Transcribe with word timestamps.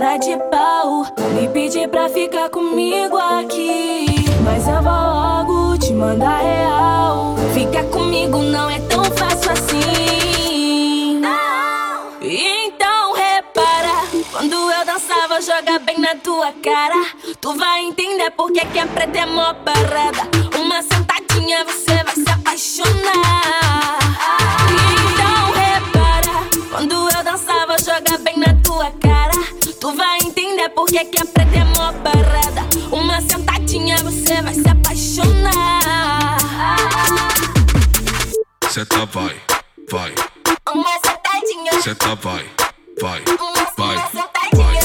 cara 0.00 0.16
de 0.16 0.34
pau. 0.50 1.04
Me 1.34 1.46
pedir 1.48 1.86
pra 1.88 2.08
ficar 2.08 2.48
comigo 2.48 3.18
aqui. 3.18 4.06
Mas 4.42 4.66
eu 4.66 4.82
vou 4.82 4.92
logo 4.92 5.78
te 5.78 5.92
mandar 5.92 6.38
real. 6.38 7.36
Ficar 7.52 7.84
comigo 7.84 8.38
não 8.38 8.70
é 8.70 8.80
tão 8.80 9.04
fácil 9.04 9.52
assim. 9.52 11.20
Então 12.22 13.12
repara, 13.12 13.92
quando 14.32 14.54
eu 14.54 14.86
dançava, 14.86 15.40
joga 15.42 15.78
bem 15.80 15.98
na 15.98 16.14
tua 16.14 16.50
cara. 16.62 17.04
Tu 17.38 17.54
vai 17.58 17.84
entender 17.84 18.30
porque 18.30 18.64
que 18.66 18.78
a 18.78 18.86
preta 18.86 19.18
é 19.18 19.26
mó 19.26 19.52
parada. 19.52 20.22
Uma 20.58 20.82
sentadinha, 20.82 21.62
você 21.64 22.02
vai 22.04 22.14
se 22.14 22.30
apaixonar. 22.30 23.99
Porque 30.74 31.04
que 31.04 31.20
a 31.20 31.24
preta 31.24 31.58
é 31.58 31.64
mó 31.64 31.92
parada. 32.02 32.62
Uma 32.90 33.20
sentadinha, 33.20 33.96
você 33.98 34.42
vai 34.42 34.54
se 34.54 34.68
apaixonar. 34.68 36.30
Senta 38.70 39.04
vai, 39.06 39.36
vai, 39.90 40.12
Uma 40.72 40.92
sentadinha. 41.04 41.82
senta 41.82 42.14
vai, 42.16 42.44
vai, 43.00 43.22
Uma, 43.26 43.66
vai, 43.76 43.96
uma 43.96 44.06
vai. 44.06 44.10
sentadinha, 44.10 44.80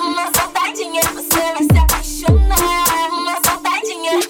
uma 0.00 0.26
sentadinha, 0.26 1.02
você 1.14 1.52
vai 1.52 1.62
se 1.64 1.78
apaixonar. 1.78 3.10
Uma 3.10 3.36
sentadinha. 3.36 4.20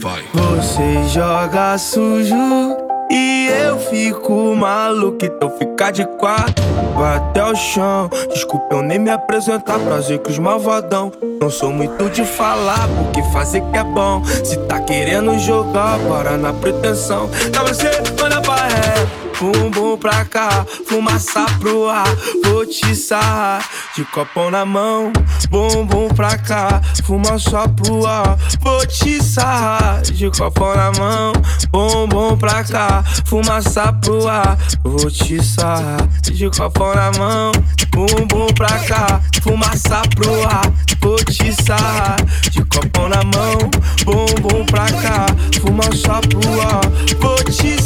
vai. 0.00 0.22
Você 0.34 1.08
joga 1.14 1.78
sujo 1.78 2.85
e 3.16 3.48
eu 3.48 3.78
fico 3.78 4.54
maluco. 4.54 5.24
Então 5.24 5.50
fica 5.58 5.90
de 5.90 6.04
quatro, 6.18 6.64
vai 6.94 7.16
até 7.16 7.44
o 7.44 7.54
chão. 7.54 8.10
Desculpa 8.28 8.74
eu 8.74 8.82
nem 8.82 8.98
me 8.98 9.10
apresentar, 9.10 9.78
prazer 9.78 10.18
que 10.18 10.30
os 10.30 10.38
malvadão. 10.38 11.10
Não 11.40 11.50
sou 11.50 11.70
muito 11.70 12.10
de 12.10 12.24
falar, 12.24 12.88
porque 12.96 13.22
fazer 13.32 13.62
que 13.70 13.78
é 13.78 13.84
bom. 13.84 14.22
Se 14.24 14.56
tá 14.66 14.80
querendo 14.80 15.38
jogar, 15.38 15.98
para 16.00 16.36
na 16.36 16.52
pretensão. 16.52 17.30
Então 17.46 17.66
você 17.66 17.88
manda 18.20 18.40
pra 18.42 18.56
ré. 18.56 19.25
Bumbum 19.38 19.98
pra 19.98 20.24
cá, 20.24 20.64
fumaça 20.88 21.44
pro 21.60 21.90
ar, 21.90 22.06
vou 22.42 22.64
te 22.64 22.96
sarrar 22.96 23.62
de 23.94 24.02
copão 24.06 24.50
na 24.50 24.64
mão. 24.64 25.12
Bumbum 25.50 26.08
pra 26.08 26.38
cá, 26.38 26.80
fumaça 27.04 27.68
pro 27.68 28.06
ar, 28.06 28.38
vou 28.62 28.86
te 28.86 29.22
sarrar 29.22 30.00
de 30.00 30.30
copão 30.30 30.74
na 30.74 30.90
mão. 30.92 31.32
Bumbum 31.70 32.36
pra 32.38 32.64
cá, 32.64 33.04
fumaça 33.26 33.92
pro 33.92 34.26
ar, 34.26 34.56
vou 34.82 35.10
te 35.10 35.42
sarrar 35.44 36.08
de 36.22 36.48
copão 36.50 36.94
na 36.94 37.10
mão. 37.18 37.52
Bumbum 37.90 38.46
pra 38.54 38.78
cá, 38.86 39.20
fumaça 39.42 40.00
pro 40.14 40.48
ar, 40.48 40.72
vou 41.00 41.16
te 41.16 41.52
sarrar 41.62 42.16
de 42.50 42.64
copão 42.64 43.08
na 43.10 43.22
mão. 43.22 43.70
Bumbum 44.02 44.64
pra 44.64 44.86
cá, 44.86 45.26
fumaça 45.60 46.20
pro 46.26 46.60
ar, 46.62 46.80
vou 47.20 47.36
te 47.44 47.76
sarrar 47.82 47.85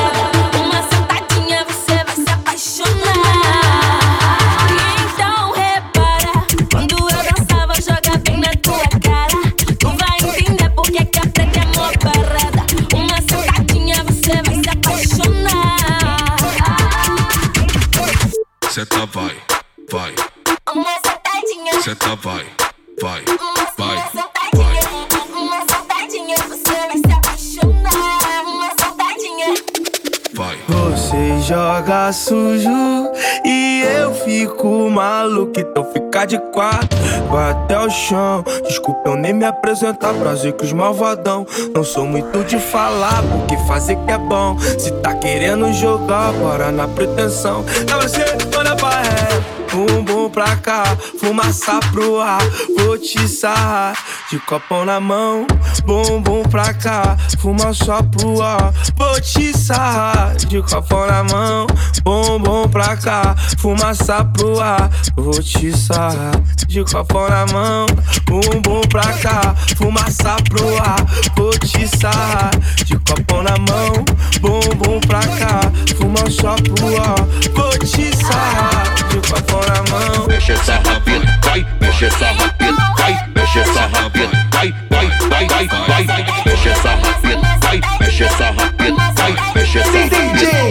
Joga 31.91 32.13
sujo 32.13 33.11
e 33.43 33.83
eu 33.99 34.13
fico 34.13 34.89
maluco. 34.89 35.59
Então 35.59 35.83
fica 35.91 36.23
de 36.23 36.39
quatro, 36.53 36.97
vai 37.29 37.51
até 37.51 37.77
o 37.77 37.89
chão. 37.89 38.45
Desculpa 38.65 39.09
eu 39.09 39.17
nem 39.17 39.33
me 39.33 39.43
apresentar, 39.43 40.13
prazer 40.13 40.53
que 40.53 40.63
os 40.63 40.71
malvadão. 40.71 41.45
Não 41.75 41.83
sou 41.83 42.05
muito 42.05 42.45
de 42.45 42.57
falar, 42.57 43.21
porque 43.23 43.57
fazer 43.67 43.97
que 44.05 44.11
é 44.11 44.17
bom. 44.17 44.57
Se 44.57 44.89
tá 45.01 45.13
querendo 45.15 45.73
jogar, 45.73 46.31
para 46.35 46.71
na 46.71 46.87
pretensão. 46.87 47.65
Então 47.81 47.99
você 47.99 48.23
manda 48.55 48.73
pra 48.73 49.01
ré. 49.01 49.60
Bumbum 49.71 50.29
pra 50.29 50.57
cá, 50.57 50.83
fumaça 51.17 51.79
pro 51.93 52.19
ar, 52.19 52.41
vou 52.77 52.97
te 52.97 53.25
sarrar 53.25 53.97
de 54.29 54.37
copão 54.39 54.83
na 54.83 54.99
mão. 54.99 55.47
Bumbum 55.85 56.43
pra 56.43 56.73
cá, 56.73 57.15
fumaça 57.39 58.03
pro 58.03 58.41
ar, 58.41 58.73
vou 58.97 59.21
te 59.21 59.57
sarrar 59.57 60.35
de 60.35 60.61
copão 60.61 61.07
na 61.07 61.23
mão. 61.23 61.67
Bumbum 62.03 62.67
pra 62.67 62.97
cá, 62.97 63.33
fumaça 63.59 64.25
pro 64.25 64.59
ar, 64.59 64.89
vou 65.15 65.41
te 65.41 65.71
sarrar 65.71 66.41
de 66.67 66.83
copão 66.83 67.29
na 67.29 67.45
mão. 67.45 67.85
Bumbum 68.25 68.81
pra 68.89 69.13
cá, 69.13 69.55
fumaça 69.77 70.35
pro 70.49 70.77
ar, 70.77 71.05
vou 71.37 71.51
te 71.51 71.87
sarrar 71.87 72.51
de 72.83 72.99
copão 72.99 73.41
na 73.41 73.57
mão. 73.57 74.03
Bumbum 74.41 74.99
pra 75.07 75.21
cá, 75.21 75.61
fumaça 75.97 76.55
pro 76.75 77.01
ar, 77.01 77.15
vou 77.55 77.71
te 77.79 78.13
sarrar 78.17 79.00
de 79.11 79.29
copão 79.29 79.59
na 79.61 79.83
mão. 79.91 80.27
Mexe 80.27 80.53
essa 80.53 80.75
rabeta, 80.75 81.39
vai, 81.43 81.65
mexe 81.81 82.05
essa 82.05 82.25
rabeta, 82.27 82.93
vai, 82.97 83.27
mexe 83.35 83.59
essa 83.59 83.81
rabeta, 83.81 84.47
vai, 84.53 84.73
vai, 84.89 85.07
vai, 85.29 85.47
vai, 85.47 85.67
vai, 86.05 86.25
mexe 86.45 86.69
essa 86.69 86.89
rabeta, 86.89 87.59
vai, 87.61 87.81
mexe 87.99 88.23
essa 88.23 88.45
rabeta, 88.45 89.13
vai, 89.15 89.35
mexe 89.53 89.79
essa 89.79 89.91
rabeta, 89.91 90.15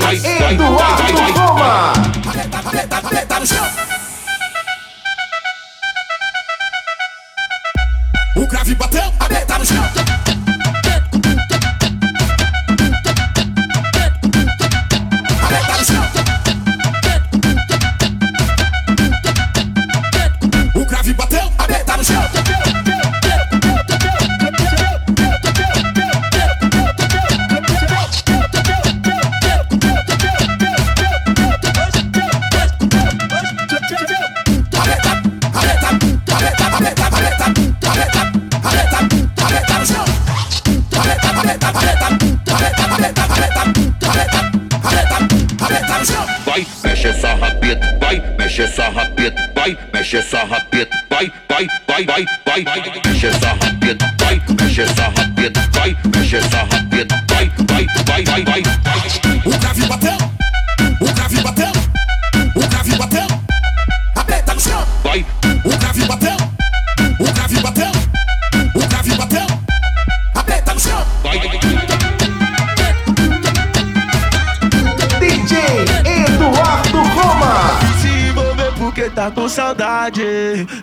vai, 0.00 0.18
vai, 0.18 0.18
vai, 0.18 0.56
vai, 0.56 1.12
vai. 1.12 1.32
Roma. 1.32 1.92
O 8.36 8.46
grave 8.46 8.74
bateu, 8.74 9.12
a 9.20 9.28
meta 9.28 9.58
no 9.58 9.66
chão. 9.66 10.29
Mexe 50.10 50.16
essa 50.16 50.44
rabeta, 50.44 51.04
vai, 51.08 51.32
vai, 51.48 51.68
vai, 51.86 52.04
vai, 52.04 52.24
vai, 52.44 52.64
vai, 52.64 53.02
mexe 53.06 53.26
essa 53.28 53.48
rabeta, 53.48 54.14
vai, 54.18 54.42
mexe 54.60 54.82
essa 54.82 55.02
rabeta, 55.04 55.60
vai, 55.72 55.96
mexe 56.16 56.36
essa 56.36 56.58
rabeta, 56.64 57.24
vai, 57.28 57.52
vai, 57.68 57.86
vai, 58.04 58.24
vai, 58.24 58.44
vai. 58.44 58.79
Tá 79.20 79.30
com 79.30 79.48
saudade. 79.50 80.22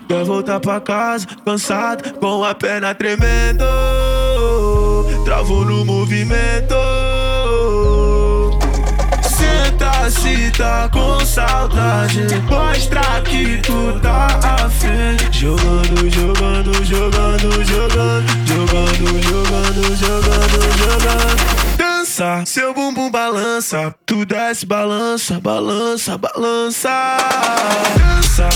Quer 0.06 0.24
voltar 0.24 0.60
pra 0.60 0.80
casa, 0.80 1.26
cansado, 1.44 2.14
com 2.20 2.44
a 2.44 2.54
perna 2.54 2.94
tremendo. 2.94 3.64
Travou 5.24 5.64
no 5.64 5.84
movimento. 5.84 6.76
se 10.10 10.50
tá 10.56 10.88
com 10.90 11.20
saudade, 11.26 12.26
mostra 12.48 13.20
que 13.22 13.58
tu 13.58 13.98
tá 14.00 14.26
afim. 14.64 15.16
Jogando, 15.32 16.08
jogando, 16.08 16.72
jogando, 16.84 17.64
jogando, 17.64 18.24
jogando, 18.46 19.22
jogando, 19.22 19.96
jogando, 19.96 20.78
jogando. 20.78 21.57
Seu 22.44 22.74
bumbum 22.74 23.08
balança, 23.12 23.94
tu 24.04 24.26
desce, 24.26 24.66
balança, 24.66 25.38
balança, 25.38 26.18
balança. 26.18 26.90
Dança, 27.96 28.47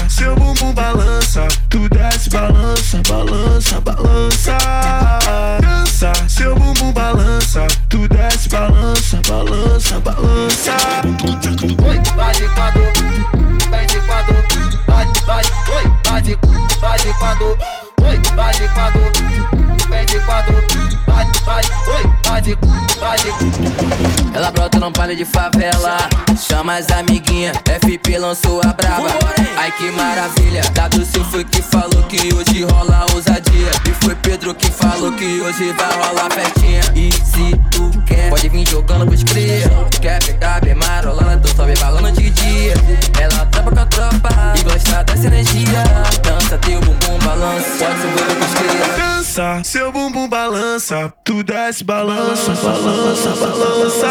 de 25.15 25.25
favela, 25.25 25.97
chama 26.37 26.75
as 26.75 26.91
amiguinhas, 27.33 27.57
FP 27.67 28.19
lançou 28.19 28.61
a 28.61 28.73
braba. 28.73 29.09
Ai 29.57 29.73
que 29.73 29.91
maravilha, 29.93 30.63
WC 30.75 31.25
foi 31.31 31.45
que 31.45 31.63
falou 31.63 32.03
que 32.05 32.35
hoje 32.35 32.65
rola 32.65 33.07
ousadia. 33.15 33.71
E 33.89 34.05
foi 34.05 34.15
Pedro 34.17 34.55
que 34.55 34.71
falou 34.71 35.13
que 35.13 35.41
hoje 35.41 35.73
vai 35.73 35.93
rolar 35.93 36.31
festinha. 36.31 36.83
E 36.95 37.11
se 37.13 37.57
tu 37.71 37.91
quer, 38.07 38.29
pode 38.29 38.49
vir 38.49 38.69
jogando 38.69 39.07
pros 39.07 39.25
cria. 39.25 39.71
Quer 40.01 40.23
pegar 40.23 40.61
bem 40.61 40.75
marolando, 40.75 41.49
tu 41.49 41.57
sobe 41.57 41.75
balando 41.79 42.13
de 42.13 42.31
dia. 42.31 42.75
Ela 43.21 43.47
tropa 43.47 43.71
com 43.71 43.81
a 43.81 43.87
tropa 43.87 44.55
e 44.59 44.63
gosta 44.65 45.05
dessa 45.05 45.27
energia. 45.27 45.85
Dança 46.23 46.59
teu 46.59 46.81
bumbum 46.81 47.19
balança, 47.25 47.85
pode 47.85 48.03
subir 48.03 48.37
pros 48.37 48.55
cria. 48.55 49.07
Dança, 49.07 49.63
seu 49.65 49.93
bumbum 49.93 50.29
balança, 50.29 51.13
tu 51.25 51.43
desce, 51.43 51.85
balança, 51.85 52.53
balança, 52.53 53.31
balança. 53.31 54.09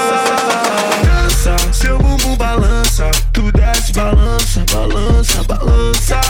Dança, 1.04 1.74
seu 1.74 1.98
bumbum 1.98 2.36
balança, 2.38 3.11
tu 3.34 3.52
desce, 3.52 3.94
balança, 3.94 4.64
balança, 4.72 5.44
balança. 5.44 6.22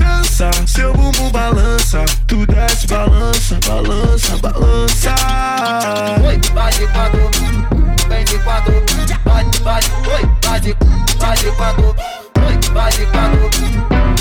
Dança, 0.00 0.50
seu 0.66 0.92
bumbum 0.92 1.30
balança, 1.30 2.04
tu 2.26 2.46
desce, 2.46 2.86
balança, 2.86 3.58
balança, 3.66 4.36
balança. 4.38 5.14
Oi, 6.26 6.40
vai 6.54 6.72
de 6.72 6.86
quatro, 6.88 7.30
vem 8.08 8.24
de 8.24 8.38
quatro, 8.40 8.72
vai, 9.24 9.44
vai, 9.62 9.80
oi, 10.14 10.30
vai 10.42 10.60
de, 10.60 10.76
vai 11.18 11.36
de 11.36 11.50
quatro, 11.52 11.96
oi, 12.46 12.58
vai 12.72 12.92
de 12.92 13.06
quatro, 13.06 13.50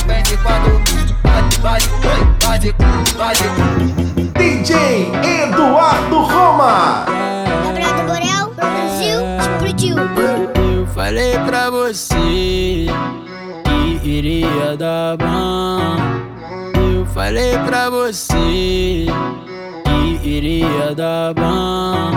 vem 0.07 0.23
de 0.23 0.37
quatro, 0.37 0.81
vai, 1.23 1.41
vai, 1.61 1.81
oi, 1.81 2.35
vai 2.41 2.59
de, 2.59 2.75
vai 3.17 3.35
de. 3.35 3.75
DJ 4.33 5.11
Eduardo 5.43 6.14
dar 14.75 15.17
bom. 15.17 15.95
Eu 16.97 17.05
falei 17.07 17.57
pra 17.59 17.89
você 17.89 19.05
que 19.85 20.27
iria 20.27 20.93
dar 20.95 21.33
bom. 21.33 22.11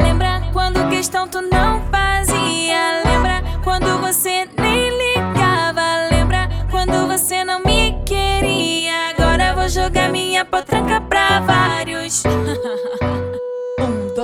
Lembra 0.00 0.42
quando 0.52 0.88
questão 0.88 1.26
tu 1.26 1.40
não 1.40 1.82
fazia? 1.90 3.02
Lembra 3.04 3.42
quando 3.64 3.98
você 4.00 4.48
nem 4.58 4.90
ligava? 4.90 6.08
Lembra 6.10 6.48
quando 6.70 7.06
você 7.06 7.44
não 7.44 7.60
me 7.60 7.94
queria? 8.04 9.10
Agora 9.10 9.54
vou 9.54 9.68
jogar 9.68 10.10
minha 10.10 10.44
potranca 10.44 11.00
pra 11.00 11.40
vários. 11.40 12.22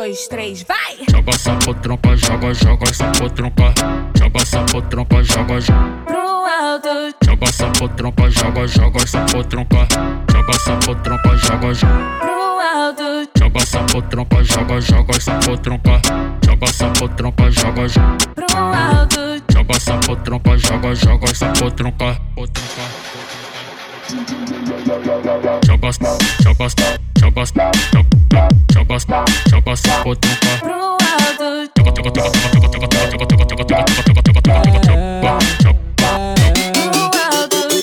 dois, 0.04 0.28
três, 0.28 0.62
vai! 0.64 0.98
Joga 1.10 1.30
essa 1.30 1.56
potranca, 1.56 2.14
joga, 2.16 2.52
joga 2.52 2.90
essa 2.90 3.10
potranca. 3.12 3.74
Joga 4.18 4.42
essa 4.42 4.62
potranca, 4.64 5.22
joga, 5.22 5.60
joga. 5.60 6.04
Pro 6.04 6.44
alto, 6.44 7.16
Joga 7.24 7.48
essa 7.48 7.70
potranca, 7.70 8.30
joga, 8.30 8.66
joga 8.66 9.02
essa 9.02 9.20
potranca. 9.24 9.88
Joga 10.30 10.50
essa 10.54 10.76
potranca, 10.76 11.36
joga, 11.36 11.74
joga. 11.74 12.18
pro 12.20 12.60
alto, 12.60 13.30
Joga 13.38 13.62
essa 13.62 13.82
potranca, 13.84 14.44
joga, 14.44 14.80
joga 14.80 15.16
essa 15.16 15.38
potranca. 15.38 16.00
Joga 16.44 16.66
essa 16.66 16.90
potranca, 16.90 17.50
joga, 17.50 17.88
joga. 17.88 18.16
pro 18.34 18.56
alto. 18.56 19.42
Joga 19.52 19.76
essa 19.76 19.98
potranca, 19.98 20.58
joga, 20.58 20.94
joga 20.94 21.30
essa 21.30 21.46
potranca. 21.48 22.20
Potranca. 22.34 22.82
Joga, 22.82 23.43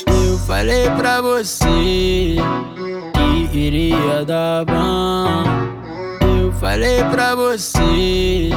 Eu 0.08 0.38
falei 0.46 0.90
pra 0.92 1.22
você 1.22 2.36
que 3.52 3.58
iria 3.58 4.24
dar 4.24 4.64
bom. 4.66 5.44
Eu 6.22 6.52
falei 6.54 7.04
pra 7.06 7.36
você 7.36 8.52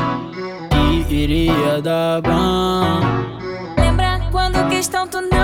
que 1.09 1.15
iria 1.15 1.81
dar 1.81 2.21
bom. 2.21 3.01
Lembra 3.79 4.21
quando 4.31 4.69
questão 4.69 5.09
tu 5.09 5.23
não 5.23 5.44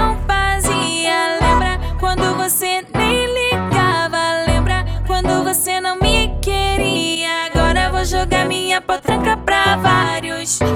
potranca 8.91 9.37
pra 9.37 9.77
vários. 9.77 10.59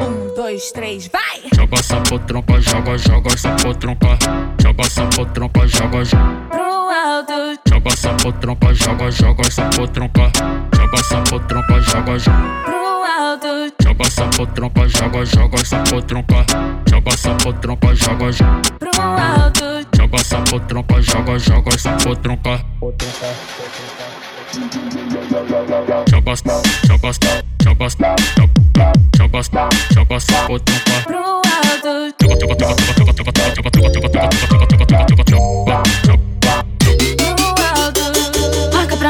um, 0.00 0.34
dois, 0.34 0.72
três, 0.72 1.06
vai! 1.06 1.42
Joga 1.54 1.78
essa 1.78 2.00
potranca, 2.00 2.60
joga, 2.60 2.98
joga 2.98 3.32
essa 3.32 3.50
potranca. 3.62 4.18
Joga 4.60 4.82
essa 4.82 5.06
potranca, 5.06 5.68
joga, 5.68 6.04
joga. 6.04 6.34
Pro 6.50 6.90
alto, 6.90 7.60
Joga 7.68 7.88
essa 7.92 8.12
potranca, 8.14 8.74
joga, 8.74 9.10
joga 9.12 9.46
essa 9.46 9.64
potranca. 9.70 10.32
Joga 10.74 10.98
essa 10.98 11.20
potranca, 11.22 11.80
joga, 11.80 12.18
joga. 12.18 12.62
pro 12.64 13.04
alto, 13.04 13.74
Joga 13.80 14.06
essa 14.06 14.26
potranca, 14.36 14.88
joga, 14.88 15.24
joga 15.24 15.60
essa 15.60 15.78
potranca. 15.78 16.46
Joga 16.90 17.10
essa 17.12 17.34
potranca, 17.36 17.94
joga, 17.94 18.32
joga. 18.32 18.62
pro 18.80 19.00
alto. 19.00 19.64
Joga 19.96 20.16
essa 20.16 20.38
potranca, 20.42 21.00
joga, 21.02 21.38
joga 21.38 21.74
essa 21.74 21.92
potranca. 21.92 22.50
Essa 22.50 22.64
potranca. 22.80 24.03
Já 24.54 26.20
gosto, 26.20 26.48
já 26.86 26.96
gosto, 26.96 27.26
já 27.64 27.74
gosto, 27.74 28.04
já 29.18 29.26
gosto, 29.26 29.58
já 29.94 30.04
gosto, 30.04 30.34
outro 30.48 30.74
quarto. 30.84 31.06
Pro 31.06 31.18
alto 31.18 31.44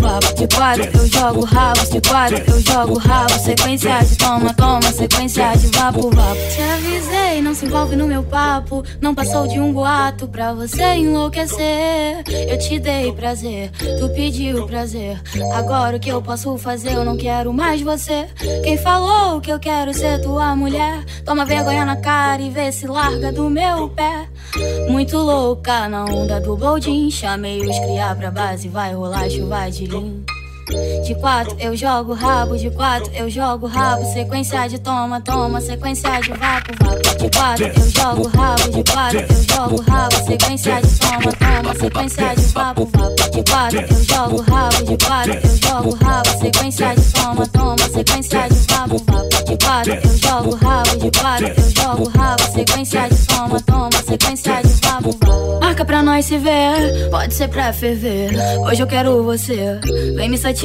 vapo. 0.00 0.34
De 0.34 0.48
quatro 0.56 0.90
eu 0.98 1.06
jogo 1.06 1.44
rabos, 1.44 1.90
de 1.90 2.00
quatro 2.00 2.42
eu 2.46 2.60
jogo 2.60 2.98
rabo, 2.98 3.32
sequência 3.38 3.98
de 4.00 4.16
toma, 4.16 4.54
toma, 4.54 4.92
sequência 4.92 5.52
de 5.56 5.66
vapo, 5.68 6.10
vapo. 6.10 6.40
Te 6.50 6.62
avisei, 6.62 7.42
não 7.42 7.54
se 7.54 7.66
envolve 7.66 7.96
no 7.96 8.06
meu 8.06 8.22
papo, 8.22 8.82
não 9.00 9.14
passou 9.14 9.46
de 9.46 9.60
um 9.60 9.72
boato 9.72 10.26
pra 10.28 10.52
você 10.52 10.94
enlouquecer. 10.94 12.24
Eu 12.48 12.58
te 12.58 12.78
dei 12.78 13.12
prazer, 13.12 13.70
tu 13.98 14.08
pediu 14.14 14.66
prazer. 14.66 15.20
Agora 15.54 15.96
o 15.96 16.00
que 16.00 16.10
eu 16.10 16.22
posso 16.22 16.56
fazer? 16.58 16.92
Eu 16.92 17.04
não 17.04 17.16
quero 17.16 17.52
mais 17.52 17.80
você. 17.82 18.26
Quem 18.62 18.76
falou 18.78 19.40
que 19.40 19.52
eu 19.52 19.58
quero 19.58 19.92
ser 19.92 20.20
tua 20.22 20.56
mulher? 20.56 21.04
Toma 21.24 21.44
vergonha 21.44 21.84
na 21.84 21.96
cara 21.96 22.40
e 22.40 22.50
vê 22.50 22.72
se 22.72 22.86
larga 22.86 23.32
do 23.32 23.50
meu 23.50 23.88
pé. 23.90 24.28
Muito 24.88 25.16
louca 25.16 25.88
na 25.88 26.04
onda 26.04 26.40
do 26.40 26.56
boldin. 26.56 27.10
Chamei 27.10 27.60
os 27.60 27.78
criar 27.80 28.16
pra 28.16 28.30
base, 28.30 28.68
vai 28.68 28.94
rolar 28.94 29.28
chuva 29.28 29.70
de 29.70 29.89
go. 29.90 30.39
De 30.70 31.14
quatro 31.16 31.56
eu 31.58 31.76
jogo 31.76 32.12
rabo, 32.14 32.56
de 32.56 32.70
quatro 32.70 33.10
eu 33.14 33.28
jogo 33.28 33.66
rabo. 33.66 34.04
Sequência 34.12 34.68
de 34.68 34.78
toma, 34.78 35.20
toma, 35.20 35.60
sequência 35.60 36.20
de 36.20 36.30
vapo, 36.30 36.72
vapo. 36.80 37.18
De 37.18 37.30
quatro 37.36 37.66
eu 37.66 37.90
jogo 37.90 38.28
rabo, 38.28 38.70
de 38.70 38.92
quatro 38.92 39.18
eu 39.18 39.54
jogo 39.54 39.82
rabo. 39.90 40.14
Sequência 40.24 40.80
de 40.80 40.98
toma, 40.98 41.32
toma, 41.32 41.74
sequência 41.74 42.34
de 42.34 42.42
vapo, 42.52 42.88
vapo. 42.92 43.30
De 43.30 43.50
quatro 43.50 43.80
eu 43.80 44.04
jogo 44.04 44.42
rabo, 44.42 44.84
de 44.84 45.06
quatro 45.06 45.32
eu 45.32 45.56
jogo 45.56 46.04
rabo. 46.04 46.28
Sequência 46.40 46.94
de 46.94 47.12
toma, 47.12 47.46
toma, 47.48 47.88
sequência 47.92 48.48
de 48.48 48.72
vapo, 48.72 49.04
vapo. 49.06 49.44
De 49.44 49.64
quatro 49.64 49.92
eu 49.92 50.18
jogo 50.18 50.56
rabo, 50.56 50.96
de 50.96 51.20
quatro 51.20 51.46
eu 51.48 51.82
jogo 51.82 52.08
rabo. 52.16 52.42
Sequência 52.52 53.08
de 53.08 53.26
toma, 53.26 53.60
toma, 53.60 53.90
sequência 54.06 54.62
de 54.62 54.86
vapo, 54.86 55.10
vapo. 55.20 55.60
Marca 55.60 55.84
pra 55.84 56.02
nós 56.02 56.24
se 56.24 56.38
ver, 56.38 57.10
pode 57.10 57.34
ser 57.34 57.48
pra 57.48 57.72
ferver. 57.72 58.30
Hoje 58.60 58.82
eu 58.82 58.86
quero 58.86 59.22
você, 59.24 59.78
vem 60.14 60.28
me 60.28 60.38
satisfazer. 60.38 60.59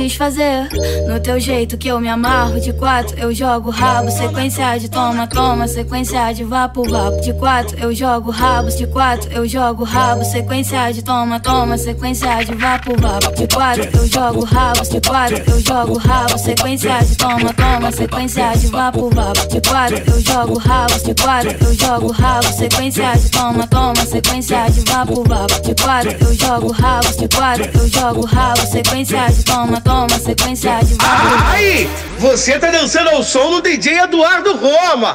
No 1.08 1.20
teu 1.22 1.40
jeito 1.40 1.78
que 1.78 1.88
eu 1.88 2.02
me 2.02 2.10
amarro. 2.10 2.60
De 2.60 2.74
quatro 2.74 3.18
eu 3.18 3.34
jogo 3.34 3.70
rabo, 3.70 4.12
sequência 4.12 4.78
de 4.78 4.90
toma, 4.90 5.26
toma, 5.26 5.68
sequência 5.70 6.34
de 6.34 6.44
vapo, 6.44 6.84
vapo. 6.84 7.22
De 7.22 7.34
quatro 7.34 7.80
eu 7.80 7.96
jogo 7.96 8.30
rabos, 8.30 8.76
de 8.76 8.86
quatro 8.88 9.32
eu 9.32 9.48
jogo 9.48 9.86
rabo, 9.86 10.26
sequência 10.26 10.92
de 10.92 11.02
toma, 11.02 11.40
toma, 11.40 11.78
sequência 11.78 12.44
de 12.44 12.54
vapo, 12.56 12.94
vapo. 13.00 13.32
De 13.36 13.48
quatro 13.48 13.90
eu 13.98 14.08
jogo 14.08 14.44
rabos, 14.44 14.90
de 14.90 15.00
quatro 15.00 15.44
eu 15.50 15.60
jogo 15.62 15.98
rabo, 15.98 16.38
sequência 16.38 17.00
de 17.00 17.16
toma, 17.16 17.54
toma, 17.54 17.92
sequência 17.92 18.52
de 18.58 18.68
vapo, 18.68 19.10
vapo. 19.10 19.48
De 19.48 19.62
quatro 19.62 20.04
eu 20.12 20.20
jogo 20.20 20.58
rabos, 20.58 21.04
de 21.04 21.16
quatro 21.16 21.66
eu 21.66 21.74
jogo 21.74 22.12
rabo, 22.12 22.48
sequência 22.52 23.14
de 23.14 23.30
toma, 23.32 23.68
toma, 23.68 24.06
sequência 24.06 24.66
de 24.70 24.82
vapo, 24.92 25.24
vapo. 25.24 25.62
De 25.62 25.76
quatro 25.82 26.12
eu 26.20 26.34
jogo 26.34 26.72
rabos, 26.74 27.16
de 27.16 27.28
quatro 27.30 27.70
eu 27.80 27.88
jogo 27.88 28.26
rabo, 28.26 28.60
sequência 28.68 29.26
de 29.28 29.44
toma, 29.46 29.85
toma, 29.86 30.20
sequência 30.20 30.80
de 30.84 30.96
vapo. 30.96 31.52
Aí, 31.54 31.90
você 32.18 32.60
tá 32.60 32.72
dançando 32.72 33.12
ao 33.12 33.24
som 33.24 33.52
do 33.52 33.62
DJ 33.62 34.00
Eduardo 34.00 34.58
Roma. 34.58 35.14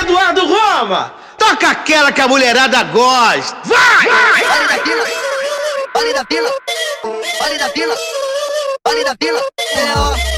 Eduardo 0.00 0.46
Roma, 0.46 1.12
toca 1.36 1.70
aquela 1.70 2.12
que 2.12 2.20
a 2.20 2.28
mulherada 2.28 2.84
gosta. 2.84 3.56
Vai! 3.64 4.06
Vale 5.94 6.12
da 6.12 6.22
vila, 6.22 6.24
da 6.24 6.26
vila, 6.28 6.48
da 7.58 7.68
vila, 7.68 7.94
da 9.04 9.14
vila. 9.18 9.40
B.O. 9.74 10.10
da 10.10 10.37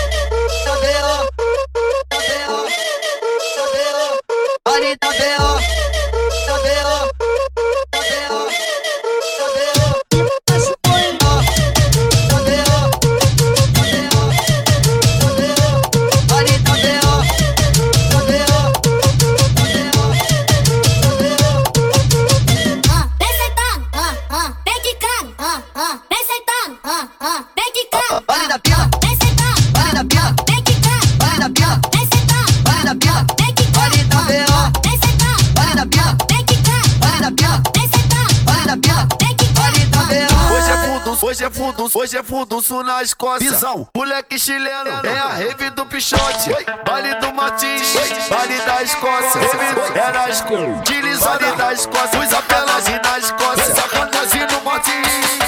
fundo, 41.17 41.27
hoje 41.27 41.45
é 41.45 41.51
fundo, 41.51 41.91
hoje 41.95 42.17
é 42.17 42.23
funduço 42.23 42.83
na 42.83 43.03
Escócia. 43.03 43.51
Visão, 43.51 43.89
moleque 43.97 44.39
chileno, 44.39 44.91
é 45.05 45.19
a 45.19 45.29
rave 45.29 45.71
do 45.71 45.87
Pichote. 45.87 46.51
Vale 46.87 47.15
do 47.17 47.33
Martins, 47.35 47.95
vale 48.29 48.59
da 48.59 48.83
Escócia. 48.83 49.41
Rave 49.41 49.99
é 49.99 50.13
na 50.13 50.29
Escócia, 50.29 50.69
utilizado 50.79 51.57
da 51.57 51.73
Escócia. 51.73 52.21
Usa 52.21 52.43
pelagem 52.43 53.01
na 53.03 53.19
Escócia, 53.19 53.75
sacanagem 53.75 54.47
no 54.53 54.65
Martins. 54.65 55.40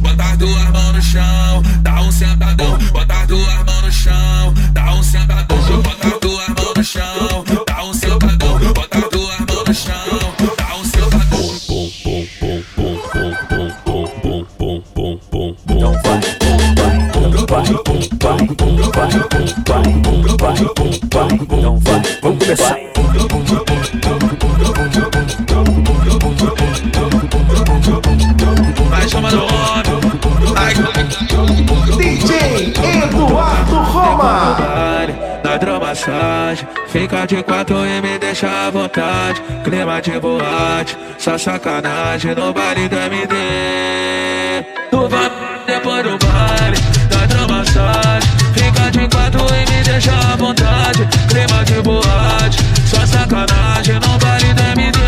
Bota 0.00 0.24
as 0.24 0.38
duas 0.38 0.70
mãos 0.70 0.92
no 0.92 1.02
chão, 1.02 1.62
dá 1.82 2.00
um 2.00 2.12
sentadão. 2.12 2.78
Bota 2.92 3.14
as 3.14 3.26
duas 3.26 3.54
mãos 3.64 3.82
no 3.82 3.92
chão, 3.92 4.54
dá 4.72 4.94
um 4.94 5.02
sentadão. 5.02 5.46
Bota 5.82 6.08
as 6.08 6.20
duas 6.20 6.48
mãos 6.48 6.74
no 6.76 6.84
chão, 6.84 7.44
Vamos 22.22 22.44
começar. 22.44 22.76
Vai 28.88 29.08
chamando 29.08 29.38
o 29.38 29.44
homem. 29.44 29.90
DJ 31.96 32.72
Eduardo 33.04 33.76
Roma. 33.76 34.56
na 35.42 35.56
dromassagem 35.56 36.68
Fica 36.88 37.26
de 37.26 37.42
quatro 37.42 37.76
e 37.86 38.00
me 38.00 38.18
deixa 38.18 38.48
à 38.48 38.70
vontade 38.70 39.42
Clima 39.64 40.00
de 40.00 40.18
boate, 40.20 40.96
só 41.18 41.36
sacanagem 41.36 42.34
No 42.34 42.52
baile 42.52 42.88
do 42.88 42.96
MD 42.96 43.34
Tu 44.90 45.08
vai 45.08 45.30
depois 45.66 46.02
do 46.02 46.18
baile, 46.26 46.76
deixa 49.90 50.12
à 50.12 50.36
vontade 50.36 51.08
Clima 51.28 51.64
de 51.64 51.82
boate, 51.82 52.58
só 52.86 53.04
sacanagem 53.06 53.96
No 53.96 54.18
baile 54.18 54.54
do 54.54 54.62
MD 54.62 54.98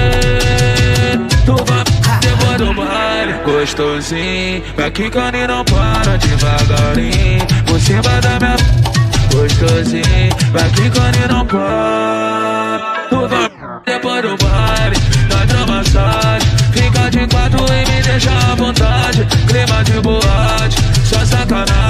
Tu 1.47 1.57
vai 1.65 1.85
depois 2.21 2.59
do 2.59 2.75
baile 2.75 3.33
Gostosinho, 3.45 4.63
vai 4.77 4.91
quicando 4.91 5.37
e 5.37 5.47
não 5.47 5.65
para 5.65 6.17
devagarinho. 6.17 7.47
Por 7.67 7.81
cima 7.81 8.03
da 8.03 8.39
minha 8.41 8.57
gostosinho 9.33 10.37
Vai 10.53 10.69
quicando 10.71 11.19
e 11.19 11.29
não 11.29 11.47
para. 11.47 13.07
Tu 13.09 13.29
vai 13.29 13.51
depois 13.87 14.23
do 14.23 14.37
baile 14.37 14.97
Na 15.31 15.45
dramassagem 15.45 16.49
Fica 16.73 17.11
de 17.11 17.27
quatro 17.29 17.65
e 17.67 17.91
me 17.91 18.03
deixa 18.03 18.31
à 18.31 18.55
vontade 18.55 19.27
Clima 19.47 19.85
de 19.85 20.01
boate 20.01 20.77
Só 21.05 21.25
sacanagem 21.25 21.82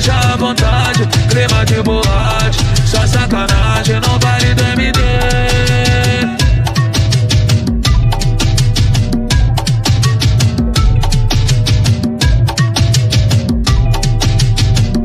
deixa 0.00 0.14
à 0.32 0.36
vontade 0.36 1.06
Clima 1.28 1.64
de 1.66 1.82
boate 1.82 2.58
Só 2.86 3.06
sacanagem 3.06 4.00
no 4.00 4.18
baile 4.18 4.54
do 4.54 4.62
MD 4.64 5.00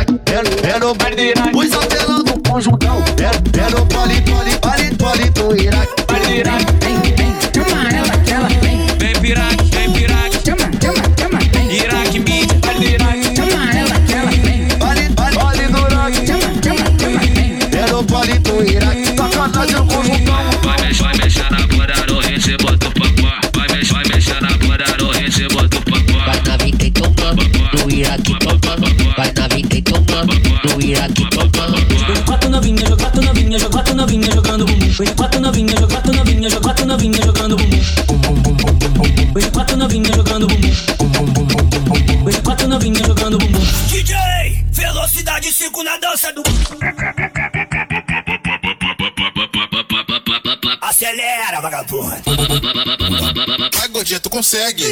Gordinha, 54.09 54.21
tu 54.21 54.31
consegue. 54.31 54.85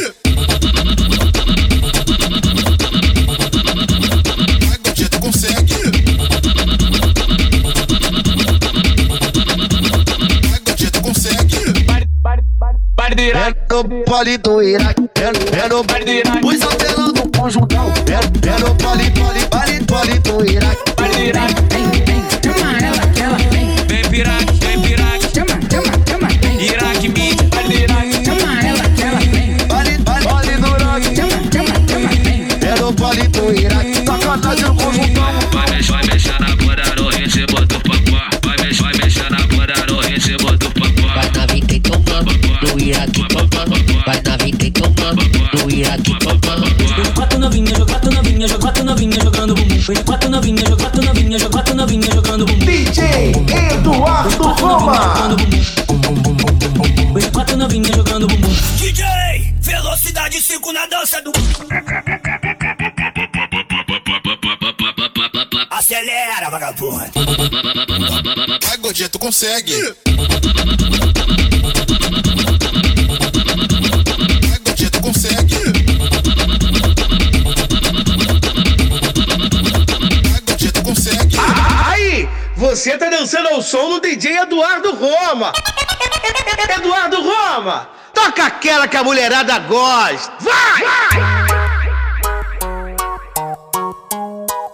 Vai, 4.69 4.79
gordinha, 4.85 5.09
tu 5.09 5.21
consegue. 5.21 5.75
Vai, 10.51 10.61
gordinha, 10.67 10.91
tu 10.91 11.01
consegue. 11.01 11.57
Baile 12.95 13.17
do 13.17 13.23
Iraque. 13.23 13.59
É 13.59 13.73
no 13.73 14.05
baile 14.05 14.39
do 14.39 14.63
Iraque. 14.63 15.09
É, 15.15 15.33
no- 15.33 15.65
é 15.65 15.69
no 15.69 15.83
baile 15.85 16.05
do 16.05 16.13
Iraque. 16.13 16.47
Os 16.47 16.63
apelão 16.63 17.13
do 17.15 17.39
conjuntão, 17.39 17.93
é, 18.09 18.49
é 18.49 18.59
no 18.61 18.75
baile, 18.75 19.11
baile, 19.11 19.47
baile, 19.51 19.81
baile 19.87 20.19
do 20.19 20.45
Iraque. 20.45 20.93
Baile 20.95 21.15
do 21.17 21.23
Iraque. 21.23 21.66
Hoje 49.89 50.03
quatro 50.03 50.29
novinha, 50.29 50.65
joga 50.69 50.83
quatro 50.83 51.05
novinha, 51.05 51.39
joga 51.39 51.53
quatro 51.53 51.75
novinha 51.77 52.11
jogando 52.13 52.45
bumbum. 52.45 52.67
DJ 52.67 53.31
Eduardo 53.73 54.49
Roma. 54.55 55.37
Hoje 57.15 57.31
quatro 57.31 57.57
novinha 57.57 57.93
jogando 57.95 58.27
bumbum. 58.27 58.49
DJ, 58.79 59.05
velocidade 59.61 60.43
5 60.43 60.73
na 60.73 60.87
dança 60.87 61.23
do. 61.23 61.31
Acelera, 65.71 66.51
vagabundo. 66.51 67.05
Vai, 68.67 68.77
gordinha, 68.79 69.09
tu 69.09 69.21
consegue. 69.21 69.73
Você 82.77 82.99
tá 82.99 83.09
dançando 83.09 83.49
ao 83.49 83.63
som 83.63 83.89
do 83.89 84.01
DJ 84.01 84.37
Eduardo 84.37 84.95
Roma. 84.95 85.51
Eduardo 86.77 87.17
Roma, 87.23 87.89
toca 88.13 88.45
aquela 88.45 88.87
que 88.87 88.99
a 88.99 89.03
mulherada 89.03 89.59
gosta. 89.61 90.33
Vai! 90.41 90.85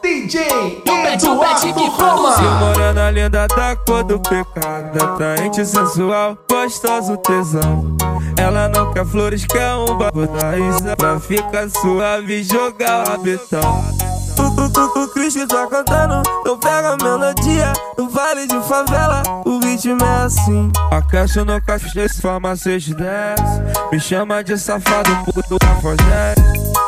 DJ 0.02 0.82
Eduardo 1.12 1.84
Roma. 1.90 2.36
Morena 2.58 3.10
linda 3.12 3.46
da 3.46 3.76
cor 3.76 4.02
do 4.02 4.18
pecado, 4.18 5.04
atraente 5.04 5.64
sensual, 5.64 6.36
gostoso 6.50 7.16
tesão. 7.18 7.96
Ela 8.36 8.68
não 8.68 8.92
quer 8.92 9.06
flores, 9.06 9.46
quer 9.46 9.74
um 9.74 9.96
babo 9.96 10.26
da 10.26 10.58
Isa 10.58 10.96
Pra 10.96 11.20
ficar 11.20 11.68
suave 11.70 12.40
e 12.40 12.42
jogar 12.42 13.04
o 13.04 13.10
rabetão 13.10 14.11
O, 14.38 14.42
o, 14.42 15.04
o, 15.04 15.08
Cristo 15.08 15.46
tá 15.46 15.66
cantando, 15.66 16.22
então 16.40 16.58
pega 16.58 16.94
a 16.94 16.96
melodia 16.96 17.72
No 17.98 18.08
vale 18.08 18.46
de 18.46 18.60
favela, 18.62 19.22
o 19.44 19.58
ritmo 19.58 20.02
é 20.02 20.24
assim. 20.24 20.70
Aquece 20.90 21.42
no 21.42 21.60
café, 21.62 22.08
farmacêutico 22.08 22.96
desce. 22.96 23.90
Me 23.90 24.00
chama 24.00 24.42
de 24.42 24.56
safado, 24.58 25.10
puto 25.24 25.58
cafajeste 25.58 26.42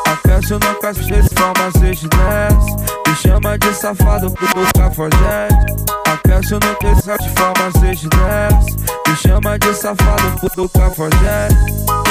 Aquece 0.05 0.53
no 0.53 0.75
café, 0.79 1.23
farmacêutico 1.35 2.09
desce. 2.15 2.95
Me 3.07 3.15
chama 3.15 3.57
de 3.57 3.73
safado, 3.73 4.31
puto 4.31 4.79
cafajeste 4.79 5.75
Aquece 6.15 6.53
no 6.53 6.75
terceiro 6.75 7.23
de 7.23 7.29
forma 7.29 7.71
6 7.79 7.99
de 7.99 8.09
10 8.09 8.75
Me 9.07 9.15
chama 9.15 9.59
de 9.59 9.73
safado, 9.73 10.39
puto 10.39 10.69
cafajeste 10.69 12.04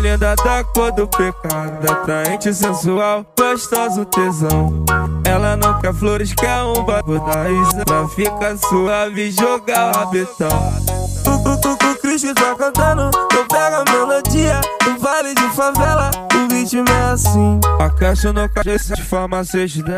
linda 0.00 0.34
da 0.34 0.64
cor 0.64 0.90
do 0.92 1.06
pecado 1.06 1.90
Atraente, 1.90 2.52
sensual, 2.52 3.24
gostoso, 3.38 4.04
tesão. 4.06 4.84
Ela 5.24 5.56
não 5.56 5.78
quer 5.80 5.94
flores, 5.94 6.32
quer 6.34 6.62
um 6.62 6.82
bagulho 6.82 7.20
da 7.20 7.50
Isa 7.50 7.84
Pra 7.84 8.08
ficar 8.08 8.56
suave 8.56 9.28
e 9.28 9.30
jogar 9.30 9.92
o 9.92 9.98
rabetão 9.98 10.48
Tu, 11.22 11.42
tu, 11.42 11.60
tu, 11.60 11.76
tu, 11.76 12.00
Cristo 12.00 12.34
tá 12.34 12.54
cantando 12.54 13.10
Eu 13.36 13.46
pego 13.46 13.76
a 13.76 13.84
melodia 13.92 14.60
No 14.86 14.98
vale 14.98 15.34
de 15.34 15.48
favela 15.50 16.10
O 16.34 16.52
ritmo 16.52 16.84
é 16.88 17.12
assim. 17.12 17.60
Aquece 17.80 18.32
no 18.32 18.48
caixa 18.48 18.94
de 18.94 19.02
forma 19.02 19.44
6 19.44 19.70
de 19.70 19.82
10 19.82 19.96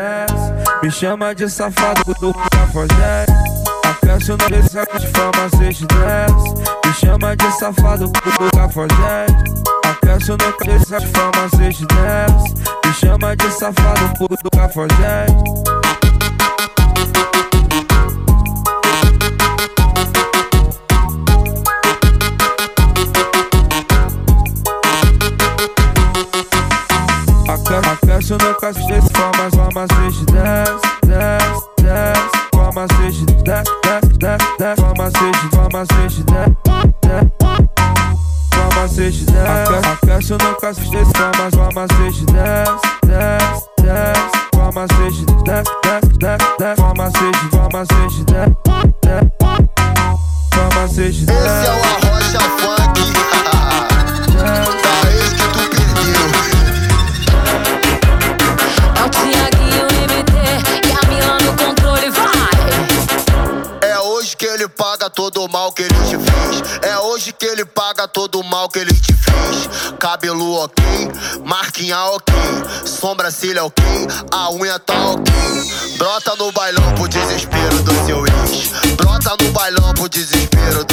Me 0.83 0.91
chama 0.91 1.33
de 1.33 1.49
safado 1.49 2.13
do 2.19 2.33
cafajeste 2.33 3.33
Aquece 3.85 4.31
no 4.31 4.37
caixa 4.37 4.85
de 4.99 5.07
forma 5.07 5.49
6 5.57 5.77
de 5.77 5.87
10 5.87 6.31
Me 6.85 6.93
chama 6.93 7.35
de 7.35 7.51
safado 7.57 8.07
do 8.07 8.57
cafajeste 8.57 9.82
Aquece 10.03 10.31
no 10.31 10.53
caixa 10.57 10.99
de 10.99 11.07
forma 11.07 11.49
6 11.55 11.77
de 11.77 11.85
10 11.87 12.53
Me 12.85 12.93
chama 12.93 13.35
de 13.37 13.49
safado 13.51 14.13
do 14.19 14.49
cafajeste. 14.51 15.33
Aquece 27.93 28.33
no 28.33 28.53
cacete, 28.55 29.01
forma, 29.13 29.49
forma 29.51 29.85
6 30.01 30.17
de 30.17 30.25
10, 30.33 30.81
10, 31.05 31.43
10 31.81 32.17
Forma 32.53 32.85
6 33.01 33.25
de 33.25 33.33
10, 33.43 33.63
10, 33.83 34.17
10, 34.17 34.37
10 34.59 34.79
Forma 34.79 35.09
6 35.85 36.25
de, 36.25 36.82
forma 38.83 38.87
6 38.89 39.13
de 39.15 39.25
10, 39.25 39.25
10 39.25 39.25
Forma 39.25 39.25
6 39.25 39.25
de 39.25 39.25
10 39.25 39.47
Aque- 39.47 39.87
Aquece 40.03 40.33
no 40.33 40.55
cacete, 40.55 40.89
forma, 41.15 41.51
forma 41.51 41.85
6 41.97 42.15
de 42.15 42.25
10, 42.25 42.69
10, 43.05 43.43
10 43.81 44.17
Forma 44.55 44.85
6 44.97 45.15
de 45.15 45.25
10, 45.25 45.63
10, 45.83 46.01
10, 46.17 46.37
10 46.59 46.75
Forma 46.79 47.11
6 47.11 47.31
de, 47.31 47.49
forma 47.49 47.85
6 47.85 48.13
de 48.13 48.23
10, 48.25 48.49
10 49.03 49.23
Forma 50.53 50.87
6 50.87 51.15
de 51.15 51.25
10 51.25 51.39
Esse 51.39 51.65
é 51.65 51.71
o 51.71 51.73
Arrocha 51.83 52.41
Funk. 52.59 52.93
Tá 54.83 54.95
esse 55.09 55.35
que 55.35 55.47
tu 55.53 55.61
perdeu. 55.69 56.27
É 58.95 58.97
o 59.03 59.09
Tiaguinho 59.09 59.85
MT 60.07 60.33
e 60.87 60.91
a 60.91 60.93
Mila 61.09 61.35
no 61.41 61.51
controle, 61.57 62.09
vai! 62.11 63.89
É 63.89 63.99
hoje 63.99 64.35
que 64.37 64.45
ele 64.45 64.67
paga 64.67 65.09
todo 65.09 65.43
o 65.43 65.47
mal 65.51 65.71
que 65.71 65.83
ele 65.83 65.93
te 65.95 66.17
fez. 66.17 66.63
É 66.83 66.97
hoje 66.99 67.31
que 67.33 67.45
ele 67.45 67.65
paga 67.93 68.07
todo 68.07 68.39
o 68.39 68.43
mal 68.43 68.67
que 68.69 68.79
ele 68.79 68.93
te 68.93 69.13
fez. 69.13 69.93
Cabelo 69.99 70.55
ok, 70.55 70.83
marquinha 71.45 71.99
ok, 72.05 72.33
sobrancelha 72.85 73.63
ok, 73.63 73.83
a 74.31 74.49
unha 74.51 74.79
tá 74.79 75.11
ok. 75.11 75.31
Brota 75.97 76.35
no 76.35 76.51
bailão 76.51 76.91
pro 76.95 77.07
desespero 77.07 77.83
do 77.83 77.93
seu 78.05 78.25
ex. 78.25 78.95
Brota 78.95 79.35
no 79.39 79.51
bailão 79.51 79.93
pro 79.93 80.09
desespero 80.09 80.83
do 80.83 80.92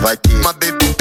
Vai 0.00 0.16
ter. 0.16 0.34
Uma 0.34 0.52
bebê, 0.54 0.96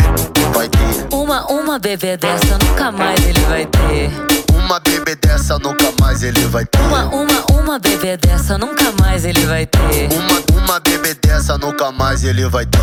vai 0.54 0.68
ter. 0.68 1.16
Uma, 1.16 1.46
uma 1.50 1.80
bebê 1.80 2.18
dessa 2.18 2.58
nunca 2.58 2.92
mais 2.92 3.26
ele 3.26 3.40
vai 3.42 3.66
ter. 3.66 4.12
Uma 4.54 4.78
bebê 4.82 5.16
dessa 5.16 5.58
nunca 5.58 5.94
mais 6.02 6.22
ele 6.22 6.42
vai 6.48 6.66
ter. 6.66 6.82
Uma, 6.82 7.06
uma, 7.06 7.46
uma 7.62 7.80
bebê 7.80 8.18
dessa 8.18 8.58
nunca 8.58 8.92
mais 9.00 9.24
ele 9.24 9.46
vai 9.46 9.66
ter. 9.66 10.10
Uma, 10.12 10.62
uma 10.62 10.80
bebê 10.82 11.14
dessa 11.14 11.58
nunca 11.58 11.94
mais 11.94 12.26
ele 12.26 12.46
vai 12.50 12.66
ter. 12.66 12.80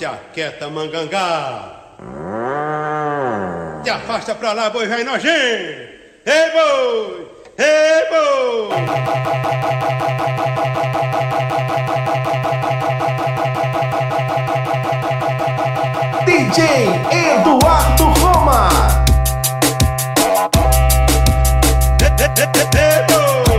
Jaqueta 0.00 0.68
mangangá. 0.68 1.79
Te 3.90 3.94
afasta 3.94 4.36
pra 4.36 4.52
lá, 4.52 4.70
boi 4.70 4.86
velho 4.86 5.04
nojento. 5.04 5.34
Ei, 6.24 6.50
boi! 6.52 7.26
Ei, 7.58 8.06
boi! 8.08 8.70
DJ 16.24 16.60
Eduardo 17.34 18.04
Roma. 18.20 18.68
Ei, 22.72 23.02
boi! 23.08 23.58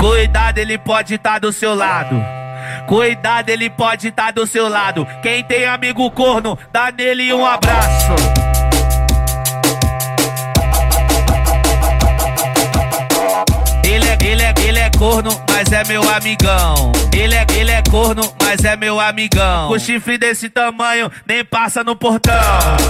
Cuidado, 0.00 0.58
ele 0.58 0.76
pode 0.78 1.14
estar 1.14 1.38
do 1.38 1.52
seu 1.52 1.76
lado. 1.76 2.35
Cuidado, 2.86 3.48
ele 3.50 3.68
pode 3.68 4.08
estar 4.08 4.32
do 4.32 4.46
seu 4.46 4.68
lado. 4.68 5.06
Quem 5.20 5.42
tem 5.42 5.66
amigo 5.66 6.08
corno, 6.10 6.56
dá 6.72 6.92
nele 6.92 7.32
um 7.32 7.44
abraço. 7.44 8.14
Ele 13.84 14.06
é, 14.06 14.18
ele 14.20 14.42
é, 14.42 14.54
ele 14.58 14.78
é 14.78 14.90
corno, 14.90 15.30
mas 15.50 15.72
é 15.72 15.82
meu 15.84 16.08
amigão. 16.08 16.92
Ele 17.12 17.34
é, 17.34 17.46
ele 17.56 17.70
é 17.72 17.82
corno, 17.90 18.22
mas 18.40 18.64
é 18.64 18.76
meu 18.76 19.00
amigão. 19.00 19.68
Com 19.68 19.78
chifre 19.78 20.16
desse 20.16 20.48
tamanho, 20.48 21.10
nem 21.26 21.44
passa 21.44 21.82
no 21.82 21.96
portão. 21.96 22.34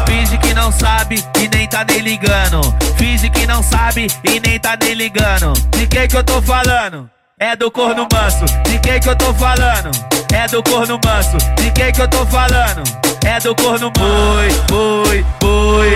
Finge 0.06 0.37
que 0.37 0.52
não 0.52 0.70
sabe 0.70 1.24
e 1.40 1.48
nem 1.48 1.66
tá 1.66 1.87
nem 1.88 2.00
ligando. 2.00 2.61
Finge 2.98 3.30
que 3.30 3.46
não 3.46 3.62
sabe 3.62 4.09
e 4.24 4.40
nem 4.40 4.59
tá 4.59 4.76
nem 4.78 4.92
ligando. 4.92 5.54
De 5.70 5.87
quem 5.87 6.06
que 6.06 6.16
eu 6.16 6.24
tô 6.24 6.42
falando? 6.42 7.15
É 7.38 7.55
do 7.55 7.70
corno 7.70 8.09
manso. 8.11 8.46
De 8.64 8.79
quem 8.79 8.99
que 8.99 9.11
eu 9.11 9.14
tô 9.14 9.35
falando? 9.35 9.90
É 10.33 10.49
do 10.49 10.62
corno 10.62 10.99
manso. 11.05 11.37
De 11.61 11.70
quem 11.70 11.92
que 11.92 12.01
eu 12.01 12.09
tô 12.09 12.25
falando? 12.25 12.83
É 13.27 13.38
do 13.38 13.55
corno 13.55 13.90
boi, 13.90 14.49
boi, 14.66 15.27
boi. 15.38 15.94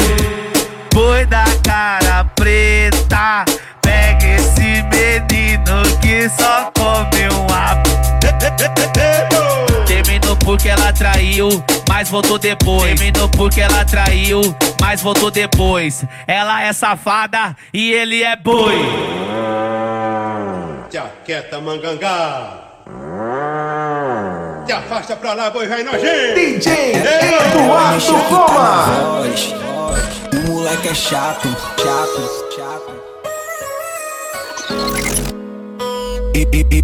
Boi 0.92 1.24
da 1.24 1.46
cara 1.64 2.24
preta. 2.36 3.46
Pega 3.80 4.26
esse 4.34 4.82
menino 4.82 5.80
que 6.02 6.28
só 6.28 6.70
come 6.76 7.26
um 7.32 7.46
Terminou 9.86 10.36
porque 10.36 10.68
ela 10.68 10.92
traiu, 10.92 11.64
mas 11.88 12.10
voltou 12.10 12.38
depois. 12.38 13.00
Terminou 13.00 13.30
porque 13.30 13.62
ela 13.62 13.82
traiu, 13.86 14.42
mas 14.78 15.00
voltou 15.00 15.30
depois. 15.30 16.04
Ela 16.26 16.64
é 16.64 16.74
safada 16.74 17.56
e 17.72 17.92
ele 17.92 18.22
é 18.22 18.36
boi. 18.36 18.76
Jaqueta 20.90 21.60
mangangá. 21.60 22.64
Te 24.66 24.72
afasta 24.72 25.14
pra 25.14 25.34
lá, 25.34 25.48
boi 25.50 25.68
vai 25.68 25.84
nojento. 25.84 26.34
DJ 26.34 26.94
Eduardo 26.96 28.12
Goma. 28.28 29.20
O 30.32 30.50
moleque 30.50 30.88
é 30.88 30.94
chato, 30.94 31.48
chato, 31.80 32.54
chato. 32.56 33.00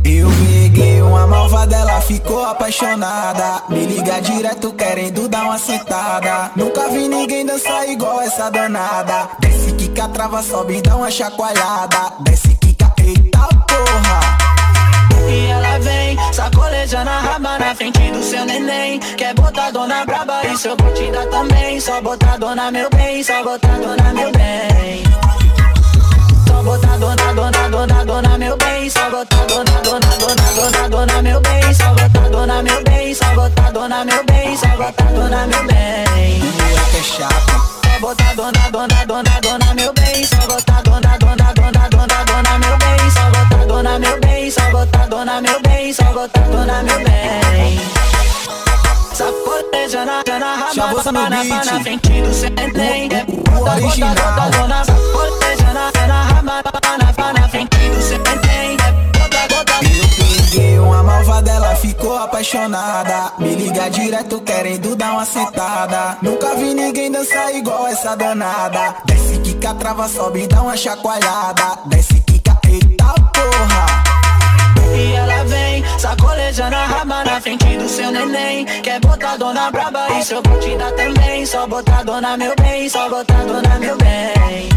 Eu 0.05 0.31
peguei 0.31 1.03
uma 1.03 1.27
malvada, 1.27 1.75
ela 1.75 2.01
ficou 2.01 2.45
apaixonada. 2.45 3.63
Me 3.69 3.87
liga 3.87 4.21
direto 4.21 4.73
querendo 4.73 5.29
dar 5.29 5.45
uma 5.45 5.59
sentada. 5.59 6.53
Nunca 6.55 6.89
vi 6.89 7.09
ninguém 7.09 7.45
dançar 7.45 7.89
igual 7.89 8.21
essa 8.23 8.51
danada. 8.51 9.31
Desce, 9.41 9.73
quica, 9.73 10.09
trava, 10.09 10.43
sobe, 10.43 10.81
dá 10.81 10.95
uma 10.97 11.11
chacoalhada. 11.11 12.13
Desce, 12.21 12.56
sacolejando 16.87 17.11
a 17.11 17.21
raba 17.21 17.59
na 17.59 17.75
frente 17.75 18.11
do 18.11 18.23
seu 18.23 18.45
neném. 18.45 19.01
Quer 19.17 19.35
botar 19.35 19.71
dona 19.71 20.05
braba, 20.05 20.47
isso 20.47 20.69
eu 20.69 20.77
vou 20.77 20.93
te 20.95 21.11
dar 21.11 21.27
também. 21.27 21.81
Só 21.81 22.01
botar 22.01 22.39
dona 22.39 22.71
meu 22.71 22.89
bem, 22.91 23.23
só 23.23 23.43
botar 23.43 23.79
dona 23.79 24.13
meu 24.15 24.33
bem. 24.33 25.03
Só 26.47 26.63
botar 26.63 26.97
dona, 26.99 27.33
dona, 27.35 27.69
dona, 27.69 28.05
dona 28.05 28.39
meu 28.39 28.57
bem. 28.57 28.91
Só 28.91 29.11
botar 29.11 29.45
dona, 29.47 29.71
dona, 29.83 30.07
dona, 30.19 30.53
dona, 30.55 30.89
dona 30.89 31.23
meu 31.23 31.41
bem. 31.41 31.75
Só 31.75 31.95
botar 31.95 32.29
dona 32.29 32.63
meu 32.63 32.83
bem, 32.85 33.15
só 33.15 33.35
botar 33.35 33.71
dona 33.73 34.05
meu 34.05 34.25
bem. 34.25 34.57
Só 34.57 34.69
botar 34.77 35.13
dona 35.13 35.47
meu 35.47 35.67
bem. 35.67 36.41
É 36.99 37.03
chato. 37.03 37.77
Só 37.85 38.01
botar 38.01 38.35
dona, 38.35 38.71
dona, 38.71 39.07
dona, 39.07 39.41
dona 39.41 39.75
meu 39.75 39.93
bem. 39.93 40.25
Só 40.25 40.37
botar 40.47 40.83
dona, 40.83 41.19
dona, 41.19 41.53
dona, 41.55 41.89
dona, 41.89 42.25
dona 42.25 42.59
meu 42.59 42.79
bem. 42.79 43.11
Só 43.11 43.36
dona 43.77 43.99
meu 43.99 44.21
bem. 44.21 44.51
Só 44.51 44.71
botar 44.71 45.07
dona 45.07 45.41
meu 45.41 45.61
bem. 45.61 45.93
Só 45.93 46.05
botar 46.05 46.41
dona 46.41 46.83
meu 46.83 46.99
bem. 47.05 47.79
Sacoleja 49.13 50.05
na, 50.05 50.23
na 50.39 50.55
raba, 50.55 50.75
Chavosa 50.75 51.13
no 51.13 51.21
na, 51.29 51.45
na, 51.45 51.81
frente 51.81 52.23
do 52.23 52.35
seu 52.35 52.51
neném. 52.51 53.09
Bota, 53.09 53.81
bota, 53.81 54.15
bota, 54.15 54.51
dona, 54.51 54.85
sacoleja 54.85 55.73
na, 55.75 55.93
na, 57.33 57.49
frente 57.49 57.77
do 57.77 57.97
eu 59.83 60.09
peguei 60.17 60.79
uma 60.79 61.03
malvada, 61.03 61.51
ela 61.51 61.77
ficou 61.77 62.17
apaixonada. 62.17 63.33
Me 63.39 63.55
liga 63.55 63.89
direto 63.91 64.41
querendo 64.41 64.97
dar 64.97 65.13
uma 65.13 65.25
sentada. 65.25 66.19
Nunca 66.23 66.55
vi 66.55 66.75
ninguém 66.75 67.11
dançar 67.11 67.55
igual 67.55 67.87
essa 67.87 68.15
danada. 68.15 68.97
Desce, 69.05 69.39
quica, 69.39 69.75
trava, 69.75 70.09
sobe, 70.09 70.47
dá 70.47 70.63
uma 70.63 70.77
chacoalhada. 70.77 71.79
Desce, 71.87 72.26
dona 79.47 79.71
braba, 79.71 80.09
isso 80.19 80.35
eu 80.35 80.43
vou 80.43 80.59
te 80.59 80.77
dar 80.77 80.91
também. 80.93 81.47
Só 81.47 81.67
botar 81.69 82.03
dona 82.03 82.37
meu 82.37 82.53
bem, 82.57 82.89
só 82.89 83.09
botar 83.09 83.45
dona 83.45 83.79
meu 83.79 83.97
bem. 83.99 84.69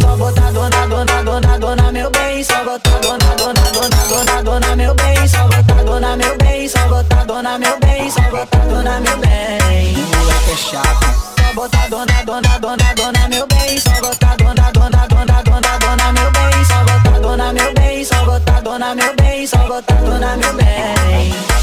Só 0.00 0.16
botar 0.16 0.52
dona, 0.52 0.86
dona, 0.86 1.22
dona, 1.24 1.58
dona 1.58 1.92
meu 1.92 2.10
bem. 2.12 2.44
Só 2.44 2.64
botar 2.64 2.98
dona, 3.00 3.34
dona, 3.36 3.60
dona, 3.72 3.96
dona, 4.08 4.42
dona 4.42 4.76
meu 4.76 4.94
bem. 4.94 5.28
Só 5.28 5.48
botar 5.48 5.82
dona 5.82 6.16
meu 6.16 6.38
bem, 6.38 6.68
só 6.68 6.88
botar 6.88 7.24
dona 7.24 7.58
meu 7.58 7.80
bem. 7.80 8.10
Só 8.10 8.22
botar 8.30 8.66
dona 8.66 9.00
meu 9.00 9.18
bem. 9.18 9.94
Moleque 9.96 10.52
é 10.52 10.56
chato. 10.56 11.54
Botar 11.54 11.88
dona, 11.88 12.24
dona, 12.24 12.58
dona, 12.60 12.94
dona 12.94 13.28
meu 13.28 13.46
bem. 13.48 13.80
Só 13.80 13.90
botar 14.00 14.36
dona, 14.36 14.70
dona, 14.70 15.06
dona, 15.08 15.42
dona, 15.42 15.78
dona 15.78 16.12
meu 16.12 16.30
bem. 16.30 16.64
Só 16.64 16.84
botar 16.84 17.20
dona 17.20 17.52
meu 17.52 17.74
bem. 17.74 18.04
Só 18.04 18.24
botar 18.24 18.60
dona 18.60 18.94
meu 18.94 19.14
bem. 19.16 19.46
Só 19.46 19.58
botar 19.66 19.94
dona 19.94 20.36
meu 20.36 20.54
bem. 20.54 21.53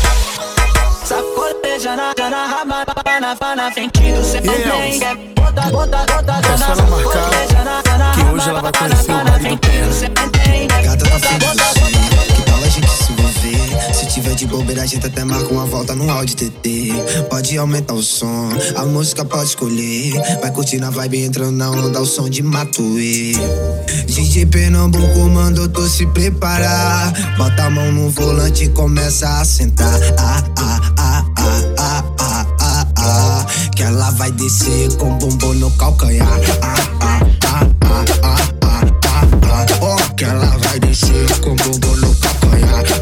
Sacoleja 1.12 1.98
na, 1.98 2.14
na 2.30 2.46
raba, 2.46 2.86
na, 3.20 3.56
na 3.56 3.70
frente 3.70 4.14
do 4.14 4.24
seu 4.24 4.42
bem. 4.42 4.98
Bota, 5.36 5.62
bota, 5.64 6.06
bota, 6.06 6.42
É 6.48 6.58
só 6.58 6.72
ela 6.72 6.84
marcar 6.84 8.14
que 8.14 8.24
hoje 8.34 8.50
ela 8.50 8.62
vai 8.62 8.72
conhecer 8.72 9.12
o 9.12 9.26
marido 9.26 9.60
dela. 9.60 9.92
Gata 10.84 11.04
tá 11.04 11.20
feliz, 11.20 11.52
que 11.52 11.58
tal 11.58 11.68
a 11.68 11.90
gente 11.90 12.31
se 13.12 13.48
envolver? 13.48 13.94
Se 13.94 14.06
tiver 14.08 14.36
de 14.36 14.46
bobeira, 14.46 14.84
a 14.84 14.86
gente 14.86 15.06
até 15.06 15.24
marca 15.24 15.48
uma 15.48 15.66
volta 15.66 15.96
no 15.96 16.10
áudio 16.10 16.36
TT. 16.36 16.92
Pode 17.30 17.58
aumentar 17.58 17.94
o 17.94 18.04
som, 18.04 18.50
a 18.76 18.86
música 18.86 19.26
pode 19.26 19.50
escolher. 19.50 20.14
Vai 20.42 20.52
curtir 20.52 20.78
na 20.78 20.90
vibe 20.90 21.24
entrando 21.24 21.56
na 21.58 21.72
onda, 21.72 22.02
o 22.02 22.06
som 22.06 22.30
de 22.30 22.42
Matuê. 22.42 23.34
DJ 24.08 24.46
Pernambuco 24.46 25.20
mandou 25.30 25.68
tu 25.70 25.88
se 25.88 26.06
preparar. 26.08 27.14
Bota 27.38 27.64
a 27.64 27.70
mão 27.70 27.92
no 27.92 28.10
volante 28.10 28.66
e 28.66 28.70
começa 28.70 29.28
a 29.28 29.46
sentar. 29.46 30.00
Ah, 30.18 30.44
ah, 30.58 30.82
ah, 30.98 31.26
ah, 31.38 31.64
ah, 31.78 32.04
ah, 32.20 32.46
ah, 32.60 32.88
ah. 32.98 33.46
Que 33.76 33.84
ela 33.84 34.12
vai 34.12 34.32
descer 34.32 34.96
com 34.98 35.18
bumbum 35.18 35.54
no 35.54 35.72
calcanhar. 35.72 36.28
Ah, 36.62 36.76
ah, 37.02 37.20
ah, 37.44 37.68
ah, 37.82 38.06
ah, 38.24 38.36
ah, 38.64 38.86
ah, 39.04 39.26
ah. 39.46 39.66
Oh, 39.82 40.16
que 40.16 40.24
ela 40.24 40.58
vai 40.58 40.80
descer 40.80 41.40
com 41.40 41.56
bumbum 41.56 41.96
no 41.98 42.16
calcanhar. 42.16 43.01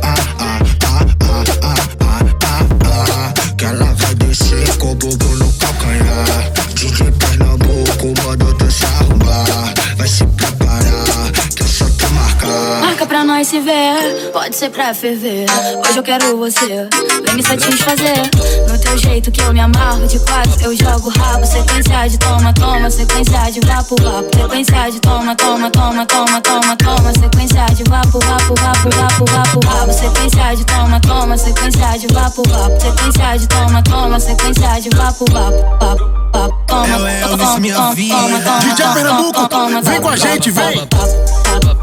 Pode 14.32 14.56
ser 14.56 14.70
pra 14.70 14.94
ferver. 14.94 15.46
Hoje 15.88 15.98
eu 15.98 16.04
quero 16.04 16.38
você, 16.38 16.88
vem 17.26 17.36
me 17.36 17.44
satisfazer. 17.44 18.30
No 18.68 18.78
teu 18.80 18.98
jeito 18.98 19.32
que 19.32 19.42
eu 19.42 19.54
me 19.54 19.60
amarro, 19.60 20.06
de 20.08 20.20
quatro 20.20 20.62
eu 20.62 20.76
jogo 20.76 21.10
rabo. 21.10 21.46
Sequência 21.46 22.08
de 22.08 22.18
toma, 22.18 22.54
toma, 22.54 22.90
sequência 22.90 23.52
de 23.52 23.60
vapo, 23.62 23.96
vapo. 24.02 24.30
Sequência 24.36 24.92
de 24.92 25.00
toma, 25.00 25.36
toma, 25.36 25.70
toma, 25.72 26.06
toma, 26.06 26.42
toma, 26.42 26.76
toma. 26.78 27.12
Sequência 27.14 27.66
de 27.76 27.84
vapo, 27.90 28.20
vapo, 28.20 28.56
vapo, 28.60 28.90
vapo, 28.96 29.26
vapo, 29.32 29.60
vapo. 29.66 29.94
Sequência 29.94 30.56
de 30.56 30.66
toma, 30.66 31.00
toma, 31.02 31.38
sequência 31.38 31.98
de 31.98 32.08
vapo, 32.14 32.44
vapo. 32.50 32.80
Sequência 32.82 33.38
de 33.38 33.48
toma, 33.48 33.84
toma, 33.84 34.20
sequência 34.20 34.82
de 34.82 34.90
vapo, 34.96 35.26
vapo, 35.32 35.58
vapo, 35.80 36.10
vapo. 36.34 36.60
Toma, 36.68 36.88
Ela 36.88 37.12
é 37.12 37.22
toma, 37.22 37.32
Elvis, 37.34 37.48
toma, 37.48 37.60
minha 37.60 37.76
toma, 37.76 37.96
vida. 37.96 38.16
toma, 38.16 38.42
toma, 38.42 38.60
DJ 38.60 38.76
toma, 38.76 38.94
Pernambuco, 38.94 39.34
toma, 39.34 39.50
toma, 39.50 39.82
vem 39.82 40.02
com 40.02 40.10
a 40.10 40.18
toma, 40.18 40.18
gente, 40.18 40.52
toma, 40.54 40.68
vem. 40.68 40.78
toma, 40.78 40.88
toma, 40.88 41.08
toma, 41.08 41.18
toma, 41.18 41.20
toma, 41.20 41.44
toma, 41.44 41.44
toma, 41.44 41.60
toma, 41.60 41.76
toma. 41.76 41.79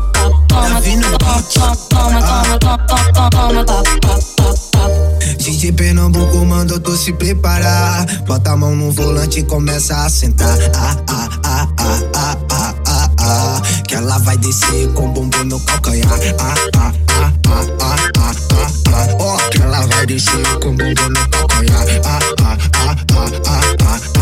DJ 5.38 5.72
Pernambuco 5.72 6.44
mandou 6.44 6.78
tu 6.80 6.96
se 6.96 7.12
preparar. 7.12 8.04
Bota 8.26 8.52
a 8.52 8.56
mão 8.56 8.74
no 8.74 8.90
volante 8.92 9.40
e 9.40 9.42
começa 9.42 9.96
a 9.96 10.08
sentar. 10.08 10.56
Ah, 10.74 10.96
ah, 11.08 11.28
ah, 11.44 11.68
ah, 11.78 12.00
ah, 12.14 12.36
ah, 12.50 12.74
ah, 12.86 13.10
ah. 13.18 13.62
Que 13.86 13.94
ela 13.94 14.18
vai 14.18 14.36
descer 14.38 14.88
com 14.94 15.12
bumbum 15.12 15.44
no 15.44 15.60
calcanhar. 15.60 16.18
Ah, 16.38 16.54
ah, 16.76 16.92
ah, 17.08 17.32
ah, 17.48 17.66
ah, 17.80 17.96
ah, 18.18 18.32
ah, 18.52 18.70
ah. 18.92 19.16
Oh, 19.18 19.50
que 19.50 19.62
ela 19.62 19.80
vai 19.86 20.06
descer 20.06 20.46
com 20.60 20.74
bumbum 20.76 21.08
no 21.10 21.28
calcanhar. 21.28 21.86
Ah, 22.04 22.18
ah, 22.40 22.56
ah, 22.74 22.96
ah, 22.96 22.96
ah, 23.12 23.30
ah, 23.46 23.60
ah, 23.84 24.00
ah. 24.14 24.15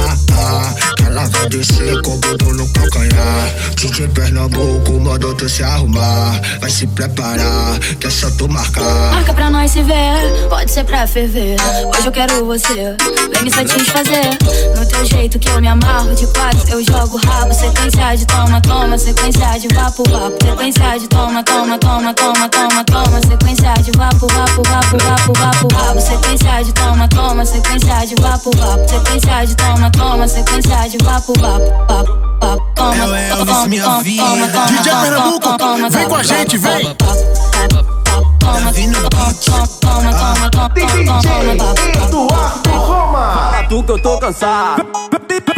Ela 1.14 1.28
vai 1.28 1.48
descer 1.48 2.02
com 2.02 2.10
o 2.10 2.54
no 2.54 2.68
calcanhar. 2.70 3.54
DJ 3.76 4.08
Pernambuco 4.08 4.98
mandou 4.98 5.32
tu 5.32 5.48
se 5.48 5.62
arrumar. 5.62 6.40
Vai 6.60 6.68
se 6.68 6.88
preparar, 6.88 7.78
que 8.00 8.08
é 8.08 8.10
só 8.10 8.28
tu 8.32 8.48
marcar. 8.48 9.12
Marca 9.12 9.32
pra 9.32 9.48
nós 9.48 9.70
se 9.70 9.82
ver, 9.84 10.48
pode 10.48 10.72
ser 10.72 10.82
pra 10.82 11.06
ferver. 11.06 11.56
Hoje 11.96 12.06
eu 12.06 12.10
quero 12.10 12.44
você, 12.44 12.96
vem 13.32 13.44
me 13.44 13.50
satisfazer. 13.50 14.36
No 14.76 14.84
teu 14.86 15.04
jeito 15.06 15.38
que 15.38 15.48
eu 15.48 15.60
me 15.60 15.68
amarro 15.68 16.12
de 16.16 16.26
quatro, 16.26 16.68
eu 16.68 16.84
jogo 16.84 17.16
rabo. 17.24 17.54
Sequência 17.54 18.16
de 18.16 18.26
toma, 18.26 18.60
toma, 18.60 18.98
sequência 18.98 19.58
de 19.60 19.68
vapo, 19.68 20.02
vapo. 20.10 20.44
Sequência 20.44 20.98
de 20.98 21.08
toma, 21.08 21.44
toma, 21.44 21.78
toma, 21.78 22.12
toma, 22.12 22.48
toma, 22.48 22.84
toma. 22.84 23.20
Sequência 23.20 23.74
de 23.84 23.92
vapo, 23.96 24.26
vapo, 24.32 24.62
vapo, 24.68 24.98
vapo, 24.98 25.32
vapo, 25.38 25.68
vapo. 25.72 26.00
Sequência 26.00 26.64
de 26.64 26.72
toma, 26.72 27.06
toma, 27.06 27.46
sequência 27.46 28.04
de 28.04 28.14
vapo, 28.20 28.50
vapo. 28.56 28.88
Sequência 28.88 29.46
de 29.46 29.54
toma, 29.54 29.90
toma, 29.92 30.26
sequência 30.26 30.88
de 30.88 31.03
vapo, 31.04 31.32
vapo, 31.38 31.70
vapo, 31.86 32.12
vapo. 32.40 32.74
Toma, 32.74 32.96
Ela 32.96 33.20
é 33.20 33.28
toma, 33.28 33.50
Elvis, 33.50 33.66
minha 33.68 33.84
toma, 33.84 34.02
vida. 34.02 34.22
toma, 34.24 34.48
toma, 34.48 34.66
DJ 34.66 34.90
toma, 34.90 35.02
Pernambuco, 35.02 35.40
toma, 35.40 35.58
toma, 35.58 35.90
vem 35.90 36.08
com 36.08 36.14
a 36.14 36.22
toma, 36.22 36.24
gente, 36.24 36.58
toma, 36.58 36.74
vem. 36.78 36.96
Toma, 38.44 38.72
toma, 38.72 39.68
toma, 39.80 40.10
toma, 40.10 40.50
toma, 40.50 41.22
toma, 41.22 41.58
toma, 42.10 43.34
Fala 43.34 43.64
tu 43.68 43.82
que 43.82 43.92
eu 43.92 43.98
tô 43.98 44.18
cansado. 44.18 44.84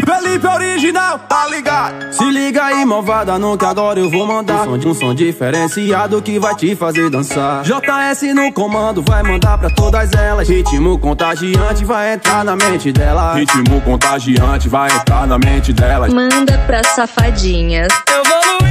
Felipe 0.07 0.46
original, 0.46 1.18
tá 1.29 1.46
ligado? 1.49 2.12
Se 2.12 2.25
liga 2.25 2.64
aí, 2.64 2.85
malvada, 2.85 3.38
no 3.38 3.57
que 3.59 3.64
agora 3.64 3.99
eu 3.99 4.11
vou 4.11 4.27
mandar. 4.27 4.68
Um 4.68 4.81
som, 4.81 4.88
um 4.88 4.94
som 4.94 5.14
diferenciado 5.14 6.20
que 6.22 6.38
vai 6.38 6.55
te 6.55 6.75
fazer 6.77 7.11
dançar. 7.11 7.62
JS 7.62 8.35
no 8.35 8.53
comando, 8.53 9.03
vai 9.03 9.22
mandar 9.22 9.59
pra 9.59 9.68
todas 9.70 10.12
elas. 10.12 10.49
Ritmo 10.49 10.99
contagiante 10.99 11.85
vai 11.85 12.14
entrar 12.14 12.44
na 12.44 12.57
mente 12.57 12.92
delas. 12.92 13.37
Ritmo 13.37 13.81
contagiante 13.83 14.68
vai 14.68 14.90
entrar 14.90 15.27
na 15.27 15.38
mente 15.38 15.72
delas. 15.72 16.12
Manda 16.12 16.59
pra 16.66 16.83
safadinhas. 16.85 17.88
Evoluiu, 18.09 18.65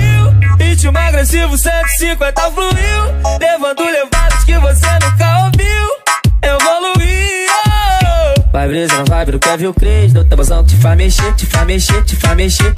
ritmo 0.58 0.98
agressivo 0.98 1.58
150 1.58 2.52
fluiu, 2.52 3.40
levando 3.40 3.84
levadas 3.84 4.44
que 4.44 4.58
você 4.60 4.88
nunca 5.04 5.46
ouviu. 5.46 5.86
Vai 8.66 8.74
brisa, 8.74 8.98
não 8.98 9.06
vai 9.06 9.24
pro 9.24 9.38
Kevin 9.38 9.72
Cres 9.74 10.12
No 10.12 10.26
tabuzão 10.26 10.64
que 10.64 10.74
te 10.74 10.82
faz 10.82 10.98
mexer, 10.98 11.36
te 11.36 11.46
faz 11.46 11.68
mexer, 11.68 12.04
te 12.04 12.16
faz 12.16 12.36
mexer 12.36 12.74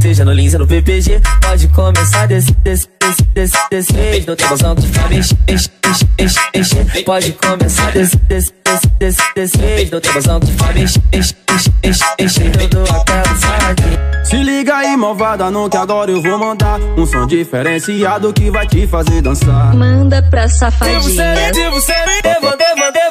Seja 0.00 0.24
no 0.24 0.32
Lins 0.32 0.54
ou 0.54 0.60
no 0.60 0.68
PPG 0.68 1.20
Pode 1.42 1.66
começar 1.66 2.28
desse, 2.28 2.52
desse, 2.62 2.88
desse, 3.00 3.24
desse, 3.34 3.58
desse 3.68 4.26
No 4.28 4.36
tabuzão 4.36 4.76
que 4.76 4.82
te 4.82 4.88
faz 4.88 5.10
mexer, 5.10 5.36
mexer, 5.48 5.70
mexer, 6.16 6.40
mexer 6.54 7.04
Pode 7.04 7.32
começar 7.32 7.90
desse, 7.90 8.16
desse, 8.18 8.52
desse, 8.64 8.86
desse, 9.00 9.22
desse 9.34 9.58
vez 9.58 9.90
No 9.90 10.00
tabuzão 10.00 10.38
que 10.38 10.46
te 10.46 10.52
faz 10.52 10.74
mexer, 10.76 11.02
mexer, 11.12 11.34
mexer, 11.82 12.04
mexer 12.20 12.50
Tudo 12.52 12.82
aquela 12.82 13.34
saque 13.34 13.82
Se 14.30 14.36
liga 14.36 14.76
aí, 14.76 14.96
malvada, 14.96 15.50
no 15.50 15.68
que 15.68 15.76
agora 15.76 16.10
eu 16.10 16.22
vou 16.22 16.38
mandar. 16.38 16.78
Um 16.96 17.04
som 17.04 17.26
diferenciado 17.26 18.32
que 18.32 18.48
vai 18.48 18.66
te 18.66 18.86
fazer 18.86 19.20
dançar. 19.22 19.74
Manda 19.74 20.22
pra 20.22 20.42
Devo 20.42 20.52
safadinhas. 20.52 21.04
ser, 21.04 21.52
devo 21.52 21.80
ser, 21.80 22.04
devo, 22.22 22.56
devo, 22.56 22.92
devo, 22.92 23.09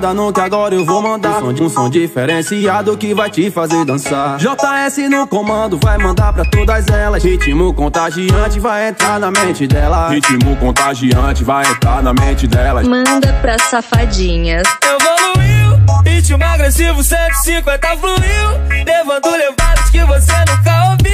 no 0.00 0.32
que 0.32 0.40
agora 0.40 0.74
eu 0.74 0.84
vou 0.84 1.02
mandar. 1.02 1.42
Um 1.42 1.56
som, 1.56 1.64
um 1.64 1.68
som 1.68 1.90
diferenciado 1.90 2.96
que 2.96 3.12
vai 3.12 3.28
te 3.30 3.50
fazer 3.50 3.84
dançar. 3.84 4.38
JS 4.38 5.08
no 5.10 5.26
comando, 5.26 5.78
vai 5.82 5.98
mandar 5.98 6.32
pra 6.32 6.44
todas 6.44 6.86
elas. 6.88 7.22
Ritmo 7.24 7.74
contagiante 7.74 8.60
vai 8.60 8.88
entrar 8.88 9.18
na 9.18 9.30
mente 9.30 9.66
delas. 9.66 10.12
Ritmo 10.12 10.56
contagiante 10.56 11.42
vai 11.42 11.66
entrar 11.66 12.02
na 12.02 12.14
mente 12.14 12.46
delas. 12.46 12.86
Manda 12.86 13.32
pra 13.40 13.58
safadinhas. 13.58 14.66
Evoluiu, 14.84 15.78
ritmo 16.04 16.44
agressivo 16.44 17.02
150 17.02 17.88
fluiu, 17.96 18.84
levando 18.86 19.30
levadas 19.36 19.90
que 19.90 20.04
você 20.04 20.32
nunca 20.48 20.90
ouviu. 20.90 21.07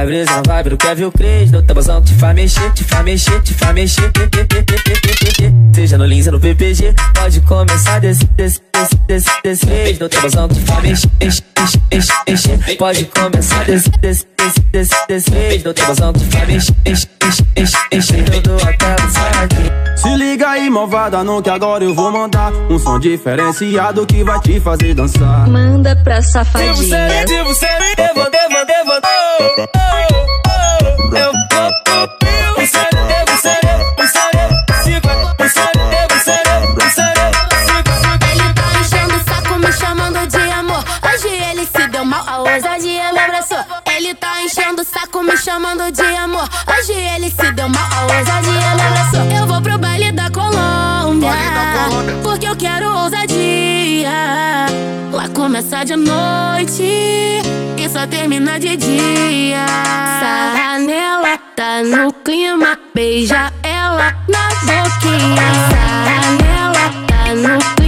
Vai 0.00 0.06
brisa, 0.06 0.42
vai 0.46 0.64
pro 0.64 0.78
Kevin 0.78 1.10
Cres 1.10 1.50
No 1.50 1.62
tabuzão 1.62 2.00
te 2.00 2.14
faz 2.14 2.34
mexer, 2.34 2.72
te 2.72 2.84
faz 2.84 3.04
mexer, 3.04 3.42
te 3.42 3.52
faz 3.52 3.74
mexer. 3.74 4.10
Seja 5.74 5.98
no 5.98 6.06
Lins 6.06 6.26
ou 6.26 6.32
no 6.32 6.40
PPG 6.40 6.94
Pode 7.14 7.42
começar 7.42 8.00
desse, 8.00 8.24
desse, 8.24 8.62
desse, 8.72 8.96
desse, 9.42 9.66
desse. 9.66 10.00
No 10.00 10.08
tabuzão 10.08 10.48
te 10.48 10.58
faz 10.60 10.82
mexer, 10.82 11.10
mexer, 11.20 11.42
mexer, 11.92 12.14
mexer. 12.26 12.76
Pode 12.78 13.04
começar 13.04 13.64
desse, 13.66 13.90
desse, 13.90 14.26
que 16.12 16.24
faz 16.24 16.48
mexer, 16.48 16.74
mexer, 16.86 17.08
mexer, 17.56 17.78
mexer 17.92 18.24
Tudo 18.42 18.56
aquela 18.62 19.08
saque 19.10 19.96
Se 19.96 20.08
liga 20.16 20.48
aí, 20.48 20.70
malvada, 20.70 21.22
no 21.22 21.42
que 21.42 21.50
agora 21.50 21.84
eu 21.84 21.94
vou 21.94 22.10
mandar. 22.10 22.52
Um 22.70 22.78
som 22.78 22.98
diferenciado 22.98 24.06
que 24.06 24.24
vai 24.24 24.40
te 24.40 24.58
fazer 24.60 24.94
dançar. 24.94 25.46
Manda 25.46 25.94
pra 25.96 26.20
Devo 26.20 26.82
ser, 26.82 27.24
devo 27.26 27.54
ser, 27.54 27.78
devo, 27.96 28.30
devo, 28.30 28.64
devo, 28.66 28.92
oh, 28.92 29.60
oh, 29.60 29.66
oh. 29.66 31.16
Eu 31.16 31.32
vou 31.32 31.70
ser, 31.70 32.08
devo 32.20 32.49
chamando 45.50 45.90
de 45.90 46.02
amor. 46.16 46.48
Hoje 46.68 46.92
ele 46.92 47.28
se 47.28 47.52
deu 47.52 47.68
mal, 47.68 47.82
a 47.90 48.02
ousadia 48.02 48.74
me 48.76 48.82
abraçou. 48.82 49.24
Eu 49.36 49.46
vou 49.48 49.60
pro 49.60 49.76
baile 49.78 50.12
da 50.12 50.30
Colômbia, 50.30 51.32
porque 52.22 52.46
eu 52.46 52.54
quero 52.54 52.86
ousadia. 52.88 54.10
Lá 55.12 55.28
começa 55.34 55.84
de 55.84 55.96
noite 55.96 56.84
e 57.76 57.88
só 57.88 58.06
termina 58.06 58.60
de 58.60 58.76
dia. 58.76 59.66
Sarra 60.20 60.78
nela, 60.78 61.36
tá 61.56 61.82
no 61.82 62.12
clima, 62.12 62.78
beija 62.94 63.52
ela 63.64 64.14
na 64.28 64.48
boquinha. 64.68 65.50
Sarra 65.68 66.20
nela, 66.44 66.84
tá 67.08 67.34
no 67.34 67.58
clima, 67.58 67.79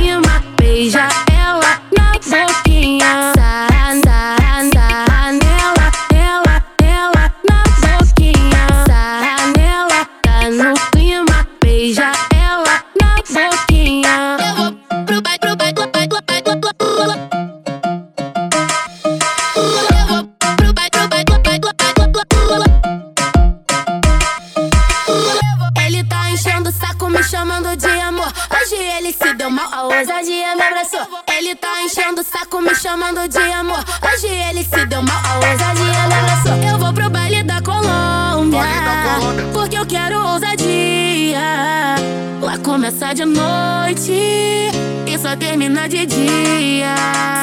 de 43.22 43.26
noite 43.26 44.70
e 45.06 45.18
só 45.18 45.36
termina 45.36 45.88
de 45.88 46.04
dia. 46.06 46.94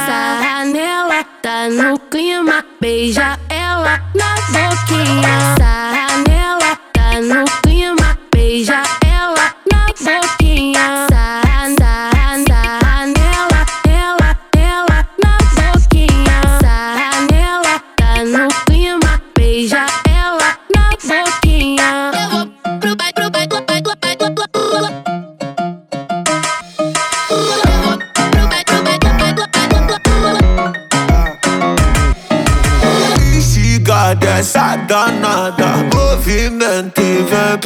Sarra 0.06 0.49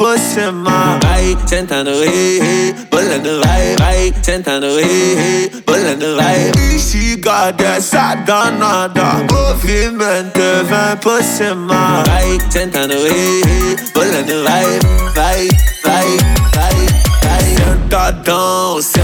por 0.03 0.19
cima. 0.19 0.99
Vai 1.01 1.37
sentando, 1.47 1.91
ei, 2.03 2.41
ei, 2.41 2.75
bolando, 2.91 3.39
vai, 3.41 3.75
vai 3.79 4.13
sentando, 4.21 4.65
ei, 4.77 5.17
ei, 5.17 5.63
bolando, 5.65 6.17
vai. 6.17 6.51
Instiga 6.75 7.51
dessa 7.51 8.15
danada, 8.15 9.25
movimento 9.31 10.41
vem 10.67 10.97
por 11.01 11.23
cima. 11.23 12.03
Vai 12.05 12.37
sentando, 12.51 12.93
ei, 12.93 13.41
ei, 13.45 13.77
bolando, 13.93 14.43
vai, 14.43 14.79
vai, 15.15 15.47
vai, 15.85 16.17
vai. 16.53 17.03
Sentadão, 17.55 18.81
sentadão. 18.81 19.02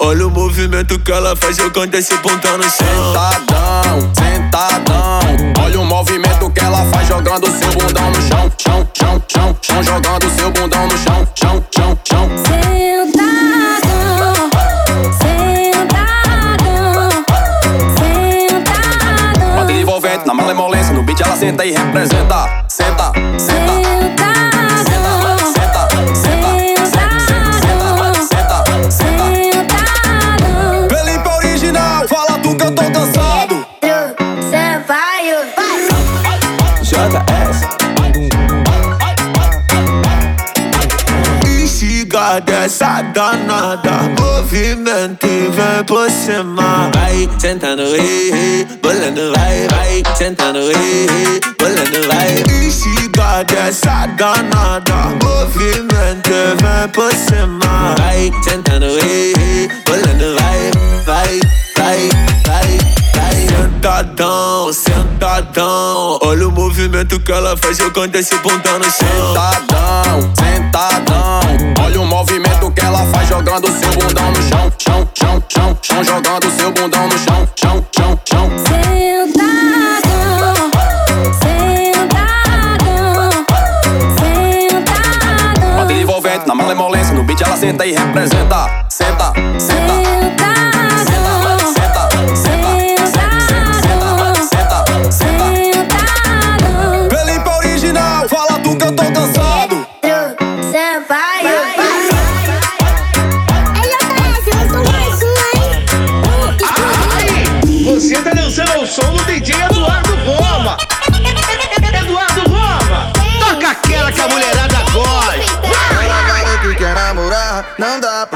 Olha 0.00 0.26
o 0.28 0.30
movimento 0.30 0.98
que 1.00 1.10
ela 1.10 1.34
faz 1.34 1.56
jogando 1.56 1.94
esse 1.94 2.16
bundão 2.18 2.56
no 2.56 2.62
chão. 2.62 2.72
Sentadão, 3.12 4.10
sentadão. 4.14 5.20
Olha 5.64 5.80
o 5.80 5.84
movimento 5.84 6.48
que 6.50 6.60
ela 6.60 6.84
faz 6.86 7.08
jogando 7.08 7.46
seu 7.50 7.68
bundão 7.72 8.10
no 8.10 8.22
chão, 8.22 8.52
chão, 8.56 8.88
chão, 8.96 9.22
chão, 9.28 9.56
chão, 9.60 9.82
jogando 9.82 10.30
seu 10.30 10.50
bundão 10.52 10.86
no 10.86 10.96
chão, 10.98 11.26
chão, 11.34 11.66
chão, 11.76 11.98
chão. 12.04 12.28
Sentadão, 12.46 14.34
sentadão, 15.20 16.44
sentadão. 17.98 19.56
Bate 19.56 19.72
envolvente 19.72 20.26
na 20.26 20.34
malemolência, 20.34 20.94
no 20.94 21.02
beat 21.02 21.20
ela 21.20 21.36
senta 21.36 21.64
e 21.66 21.72
representa. 21.72 22.63
Dessa 42.40 43.02
danada, 43.14 44.10
movimento 44.18 45.26
e 45.26 45.48
vem 45.50 45.84
por 45.86 46.10
cima. 46.10 46.90
Vai 46.94 47.28
sentando, 47.38 47.82
ei, 47.82 48.32
ei, 48.32 48.66
bolando, 48.82 49.32
vai, 49.36 49.66
vai 49.68 50.02
sentando, 50.16 50.58
ei, 50.58 51.06
ei, 51.08 51.40
bolando, 51.58 52.06
vai. 52.08 52.66
Instiga 52.66 53.42
dessa 53.44 54.06
danada, 54.16 55.12
movimento 55.22 56.30
e 56.30 56.54
vem 56.62 56.88
por 56.92 57.12
cima. 57.12 57.94
Vai 57.98 58.32
sentando, 58.42 58.86
ei, 58.86 59.34
ei, 59.36 59.68
vai, 60.36 60.70
vai, 61.06 61.40
vai, 61.76 62.08
vai. 62.46 62.93
Sentadão, 63.54 64.72
sentadão. 64.72 66.18
Olha 66.22 66.48
o 66.48 66.50
movimento 66.50 67.20
que 67.20 67.30
ela 67.30 67.56
faz 67.56 67.76
jogando 67.76 68.16
esse 68.16 68.34
bundão 68.38 68.78
no 68.78 68.84
chão. 68.84 68.92
Sentadão, 69.28 70.32
sentadão. 70.34 71.40
Olha 71.84 72.00
o 72.00 72.06
movimento 72.06 72.70
que 72.72 72.80
ela 72.80 73.06
faz 73.06 73.28
jogando 73.28 73.68
seu 73.68 73.90
bundão 73.90 74.30
no 74.32 74.42
chão, 74.42 74.72
chão, 74.78 75.08
chão, 75.16 75.44
chão, 75.48 75.78
chão, 75.82 76.02
jogando 76.02 76.50
seu 76.50 76.72
bundão 76.72 77.06
no 77.06 77.18
chão, 77.18 77.48
chão, 77.54 77.86
chão, 77.96 78.20
chão. 78.28 78.50
sentadão, 78.66 80.54
sentadão, 81.40 83.30
sentadão. 84.18 85.76
Bate 85.76 85.92
envolvente 85.94 86.48
na 86.48 86.54
malemolência, 86.56 87.14
no 87.14 87.22
beat 87.22 87.40
ela 87.42 87.56
senta 87.56 87.86
e 87.86 87.92
representa. 87.92 88.63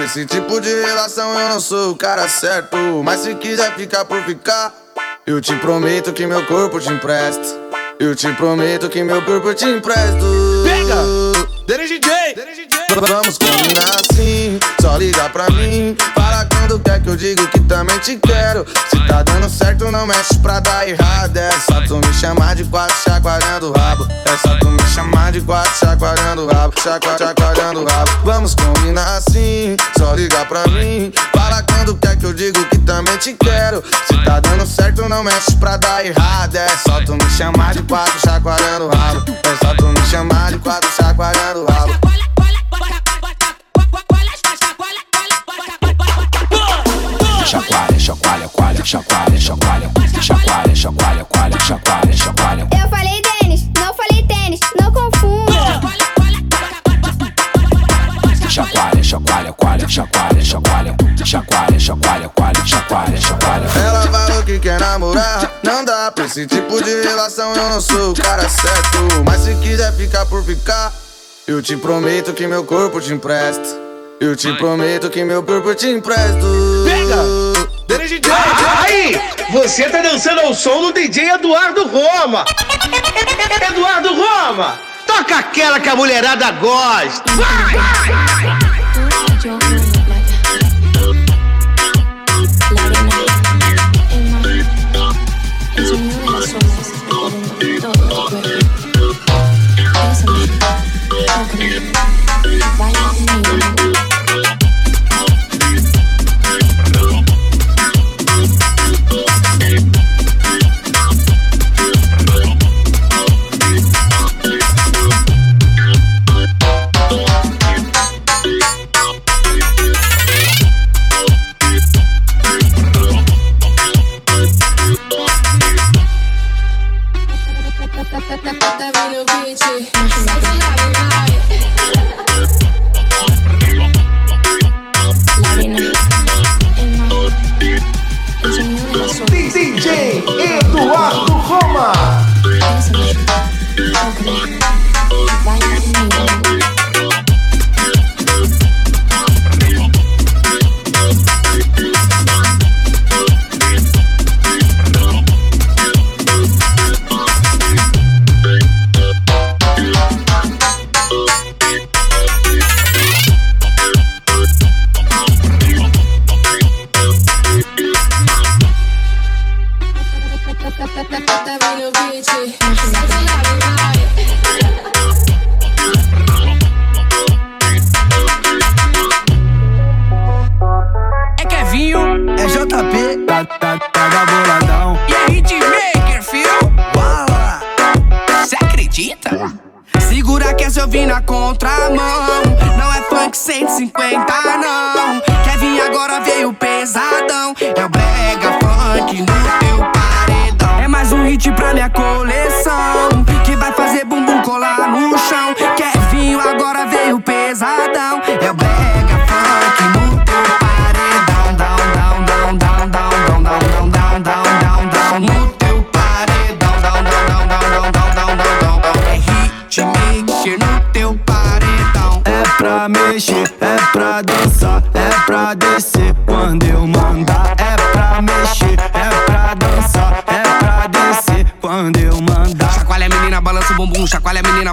Esse 0.09 0.25
tipo 0.25 0.59
de 0.59 0.75
relação. 0.75 1.39
Eu 1.39 1.49
não 1.51 1.61
sou 1.61 1.93
o 1.93 1.97
cara 1.97 2.27
certo, 2.29 2.77
mas 3.05 3.21
se 3.21 3.35
quiser 3.35 3.75
ficar 3.75 4.07
por 4.07 4.23
ficar, 4.23 4.73
eu 5.27 5.39
te 5.41 5.55
prometo 5.57 6.13
que 6.15 6.27
meu 6.27 6.45
corpo 6.47 6.81
te 6.81 6.91
empresto. 6.91 7.69
Eu 8.01 8.15
te 8.17 8.33
prometo 8.33 8.89
que 8.89 9.05
meu 9.05 9.23
corpo 9.25 9.53
te 9.53 9.67
empresto. 9.67 10.25
Pega! 10.65 10.97
Dere 11.67 11.87
DJ! 11.87 12.11
Vamos 12.95 13.37
combinar 13.37 14.01
assim, 14.01 14.59
só 14.81 14.97
liga 14.97 15.29
pra 15.29 15.51
mim. 15.51 15.95
Fala 16.15 16.28
quando 16.69 16.81
quer 16.81 17.01
que 17.01 17.09
eu 17.09 17.16
digo 17.16 17.47
que 17.49 17.61
também 17.61 17.99
te 18.01 18.16
quero. 18.16 18.66
Se 18.91 19.07
tá 19.07 19.23
dando 19.23 19.49
certo, 19.49 19.91
não 19.91 20.07
mexe 20.07 20.39
pra 20.39 20.61
dar 20.61 20.87
errado. 20.87 21.35
É 21.35 21.51
só 21.53 21.81
tu 21.87 21.97
me 21.97 22.12
chamar 22.12 22.55
de 22.55 22.64
quatro, 22.64 22.95
chacoalhando 23.03 23.71
o 23.71 23.73
rabo. 23.73 24.07
É 24.27 24.37
só 24.37 24.55
tu 24.59 24.69
me 24.69 24.83
chamar 24.83 25.33
de 25.33 25.41
quatro, 25.41 25.73
chacoalhando 25.79 26.45
o 26.45 26.47
rabo. 26.47 26.75
Chacua, 26.79 27.16
chacoalhando 27.16 27.81
o 27.81 27.87
rabo. 27.87 28.11
Vamos 28.23 28.55
combinar 28.55 29.16
assim, 29.16 29.77
só 29.97 30.14
liga 30.14 30.45
pra 30.45 30.66
mim. 30.66 31.11
Fala 31.35 31.62
quando 31.62 31.97
quer 31.97 32.16
que 32.16 32.27
eu 32.27 32.35
digo 32.35 32.62
que 32.66 32.77
também 32.79 33.16
te 33.16 33.33
quero. 33.33 33.83
Se 34.07 34.23
tá 34.25 34.39
dando 34.39 34.66
certo, 34.66 35.09
não 35.09 35.25
mexe 35.25 35.57
pra 35.57 35.79
dar 35.79 36.05
errado. 36.05 36.55
É 36.55 36.69
só 36.87 37.01
tu 37.01 37.14
me 37.14 37.31
chamar 37.31 37.73
de 37.73 37.83
quatro, 37.85 38.21
chacoalhando 38.21 38.87
o 38.87 38.89
rabo. 38.91 39.25
É 39.31 39.64
só 39.64 39.75
tu 39.75 39.87
me 39.87 40.07
chamar 40.07 40.53
de 40.53 40.59
quatro, 40.59 40.91
chacoalhando 40.95 41.62
o 41.62 41.73
rabo. 41.73 42.28
Chacoalha, 48.09 48.49
coalha, 48.49 48.85
chacoalha, 48.87 49.39
chacoalha, 49.39 49.91
chacoalha, 50.23 50.75
chacoalha, 50.75 51.25
coalha, 51.27 51.61
chacoalha, 51.61 52.13
chacoalha. 52.15 52.69
Eu 52.83 52.89
falei 52.89 53.21
tênis, 53.21 53.69
não 53.77 53.93
falei 53.93 54.27
tênis, 54.27 54.61
não 54.81 54.91
confunda. 54.91 55.53
Chacoalha, 58.49 59.03
chacoalha, 59.05 59.53
coalha, 59.53 59.87
chacoalha, 59.87 60.43
chacoalha, 60.43 60.97
chacoalha, 61.23 61.79
chacoalha, 61.79 62.29
coalha, 62.31 62.65
chacoalha, 62.65 63.21
chacoalha. 63.21 63.67
Ela 63.79 64.07
falou 64.07 64.43
que 64.43 64.59
quer 64.59 64.81
namorar, 64.81 65.61
não 65.63 65.85
dá 65.85 66.11
pra 66.11 66.25
esse 66.25 66.47
tipo 66.47 66.83
de 66.83 67.03
relação. 67.03 67.55
Eu 67.55 67.69
não 67.69 67.81
sou 67.83 68.13
o 68.13 68.15
cara 68.15 68.49
certo, 68.49 69.23
mas 69.27 69.43
se 69.43 69.55
quiser 69.57 69.93
ficar 69.93 70.25
por 70.25 70.43
ficar, 70.43 70.95
eu 71.47 71.61
te 71.61 71.77
prometo 71.77 72.33
que 72.33 72.47
meu 72.47 72.65
corpo 72.65 73.03
te 73.03 73.13
empresto. 73.13 73.88
Eu 74.21 74.35
te 74.35 74.53
prometo 74.55 75.09
que 75.11 75.25
meu 75.25 75.45
corpo 75.45 75.73
te 75.77 75.87
empresto. 75.87 76.45
Pega! 76.85 77.97
DJ! 77.97 78.21
Aí! 78.85 79.21
Você 79.53 79.89
tá 79.89 80.03
dançando 80.03 80.41
ao 80.41 80.55
som 80.55 80.83
do 80.83 80.93
DJ 80.93 81.31
Eduardo 81.31 81.87
Roma. 81.87 82.45
Eduardo 83.71 84.09
Roma, 84.14 84.77
toca 85.07 85.39
aquela 85.39 85.79
que 85.79 85.89
a 85.89 85.95
mulherada 85.95 86.51
gosta. 86.53 87.31
El 87.31 88.68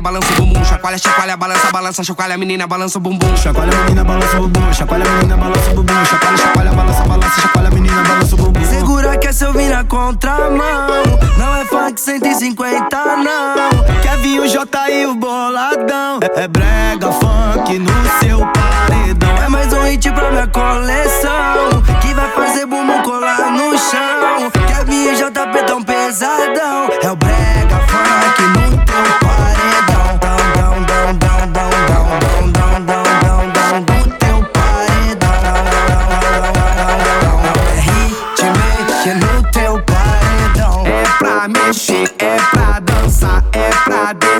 balança 0.05 0.31
o 0.33 0.35
bumbum, 0.35 0.63
chacoalha, 0.63 0.97
chacoalha, 0.99 1.35
balança, 1.35 1.71
balança, 1.71 2.03
chacoalha 2.03 2.37
menina, 2.37 2.67
balança 2.67 2.99
o 2.99 3.01
bumbum. 3.01 3.35
Chacoalha 3.35 3.75
menina, 3.75 4.03
balança 4.03 4.37
o 4.37 4.47
bumbum, 4.47 4.71
chacoalha 4.71 5.03
menina, 5.03 5.35
balança 5.35 5.71
o 5.71 5.73
bumbum, 5.73 6.05
chacoalha, 6.05 6.37
chacoalha, 6.37 6.71
balança, 6.73 7.03
balança, 7.05 7.41
chacoalha 7.41 7.71
menina, 7.71 8.03
balança 8.03 8.35
o 8.35 8.37
bumbum. 8.37 8.65
Segura 8.65 9.17
que 9.17 9.27
é 9.27 9.31
seu 9.33 9.51
vir 9.51 9.69
na 9.69 9.83
contramão. 9.83 11.03
Não 11.39 11.55
é 11.55 11.65
funk 11.65 11.99
150, 11.99 13.15
não. 13.15 14.01
Quer 14.03 14.17
vir 14.17 14.41
o 14.41 14.47
J 14.47 14.89
e 14.91 15.07
o 15.07 15.15
boladão? 15.15 16.19
É, 16.21 16.43
é 16.43 16.47
brega 16.47 17.11
funk 17.11 17.79
no 17.79 18.19
seu 18.19 18.45
paredão. 18.45 19.37
É 19.43 19.49
mais 19.49 19.73
um 19.73 19.81
hit 19.85 20.11
pra 20.11 20.29
minha 20.29 20.45
coleção. 20.45 21.81
Que 21.99 22.13
vai 22.13 22.29
fazer 22.29 22.67
bumbum 22.67 23.01
colar 23.01 23.51
no 23.51 23.75
chão. 23.79 24.51
Quer 24.67 24.85
vir 24.85 25.13
o 25.13 25.15
JP 25.15 25.63
tão 25.65 25.81
pesadão? 25.81 26.89
É 27.01 27.09
o 27.09 27.15
brega 27.15 27.74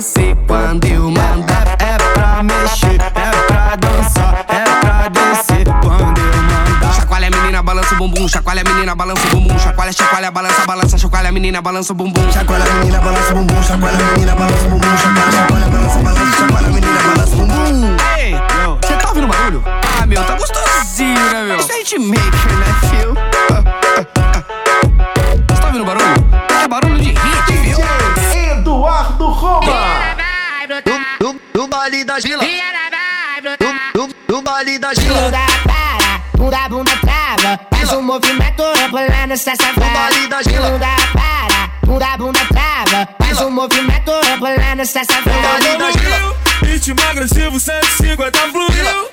descer 0.06 0.36
quando 0.46 0.84
eu 0.84 1.10
mandar. 1.10 1.76
É 1.80 1.96
pra 2.14 2.40
mexer, 2.42 2.94
é 2.94 3.30
pra 3.48 3.74
dançar, 3.74 4.46
é 4.48 4.62
pra 4.80 5.08
descer 5.08 5.66
quando 5.82 6.18
eu 6.18 6.42
mandar. 6.42 6.94
Chacoalha 6.94 7.28
menina, 7.28 7.60
balança 7.62 7.92
o 7.94 7.98
bumbum, 7.98 8.28
chacoalha 8.28 8.62
menina, 8.62 8.94
balança 8.94 9.26
o 9.26 9.30
bumbum, 9.30 9.58
chacoalha, 9.58 9.92
chacoalha, 9.92 10.30
balança, 10.30 10.64
balança, 10.64 10.96
chacoalha 10.98 11.32
menina, 11.32 11.60
balança 11.60 11.92
o 11.92 11.96
bumbum, 11.96 12.32
chacoalha 12.32 12.64
menina, 12.74 13.00
balança 13.00 13.32
o 13.32 13.34
bumbum, 13.34 13.62
chacoalha 13.64 13.98
menina, 13.98 14.34
balança 14.36 14.64
o 14.64 14.68
bumbum, 14.70 14.96
chacoalha, 14.96 15.32
chacoalha, 15.32 15.66
balança, 15.66 15.98
balança, 15.98 16.36
chacoalha 16.38 16.68
menina, 16.68 17.00
balança 17.02 17.34
o 17.34 17.38
bumbum. 17.38 17.96
Ei, 18.16 18.34
você 18.80 18.96
tá 18.96 19.08
ouvindo 19.08 19.26
barulho? 19.26 19.64
Ah, 20.00 20.06
meu, 20.06 20.22
tá 20.22 20.34
gostosinho, 20.36 21.32
né, 21.32 21.42
meu? 21.42 21.56
Isso 21.56 21.72
é 21.72 21.80
hitmaker, 21.80 22.58
né, 22.58 22.74
fio? 22.88 23.14
Você 25.48 25.60
tá 25.60 25.66
ouvindo 25.66 25.84
barulho? 25.84 26.06
É 26.62 26.68
barulho 26.68 26.98
de 26.98 27.10
hit, 27.10 27.35
No, 30.84 31.32
no, 31.32 31.40
no 31.54 31.68
baile 31.68 32.04
da 32.04 32.18
gila. 32.20 32.42
No, 33.60 33.72
no, 33.94 34.08
no 34.28 34.42
baile 34.42 34.78
da 34.78 34.92
gila. 34.94 35.14
Bunda 35.22 35.46
para, 35.64 36.20
bunda, 36.36 36.68
bunda 36.68 36.90
trava. 37.00 37.60
Faz 37.70 37.92
um 37.92 38.02
movimento 38.02 38.62
rebolando 38.74 39.32
essa 39.34 39.54
safada. 39.56 39.86
No 39.86 39.92
baile 39.92 40.28
da 40.28 40.42
gila. 40.42 40.70
Bunda 40.70 40.96
para, 41.12 41.70
bunda, 41.86 42.16
bunda 42.18 42.40
trava. 42.48 43.08
Faz 43.20 43.40
um 43.40 43.50
movimento 43.50 44.12
rebolando 44.22 44.82
essa 44.82 45.04
safada. 45.04 45.30
No 45.30 45.42
baile 45.42 45.76
da 45.78 45.90
gila. 45.92 46.36
Ritmo 46.62 47.02
agressivo 47.10 47.58
150 47.60 48.38
fluiu. 48.50 49.08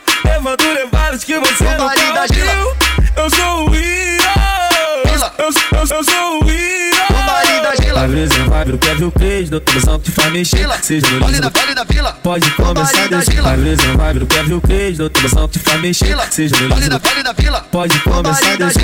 Vai 8.64 8.72
ver 8.72 8.76
o 8.76 8.80
Kevin 8.80 9.04
o 9.04 9.12
Cleide, 9.12 9.50
doutorzão 9.50 10.00
que 10.00 10.10
faz 10.10 10.32
mexer. 10.32 10.70
Seja 10.82 11.06
no 11.12 11.20
lance 11.20 11.42
vale 11.42 11.76
da 11.76 11.84
vila. 11.84 12.14
Pode 12.24 12.50
começar 12.52 13.10
desse 13.10 13.32
Vai 13.42 13.58
ver 13.58 13.76
vai 13.98 14.14
ver 14.14 14.24
o 14.24 14.26
Kevin 14.26 14.54
o 14.54 14.62
Cleide, 14.62 14.98
doutorzão 15.00 15.50
que 15.50 15.60
faz 15.60 15.82
mexer. 15.82 16.18
Seja 16.32 16.56
no 16.56 16.70
lance 16.70 16.90
vale 16.90 17.24
da 17.24 17.34
vila. 17.34 17.60
Pode 17.70 18.00
começar 18.00 18.56
desse 18.56 18.80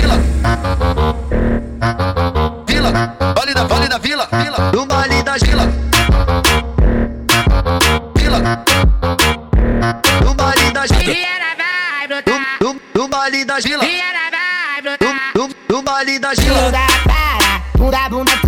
Vila, 2.66 3.16
vale 3.34 3.54
da 3.54 3.64
vale 3.64 3.88
da 3.88 3.96
vila. 3.96 4.28
Do 4.70 4.86
vale 4.86 5.22
da 5.22 5.38
vila. 5.38 5.72
Vila. 8.16 8.38
Do 10.20 10.34
vale 10.34 10.72
da 10.72 10.84
vila. 10.84 11.14
Do 12.92 13.08
baile 13.08 13.44
da 13.46 13.56
vila. 13.56 13.82
Do 15.68 15.82
baile 15.82 16.18
da 16.18 16.32
vila. 16.34 16.54
Bunda 16.54 16.86
para, 17.06 17.90
da 17.90 18.08
bunda 18.10 18.39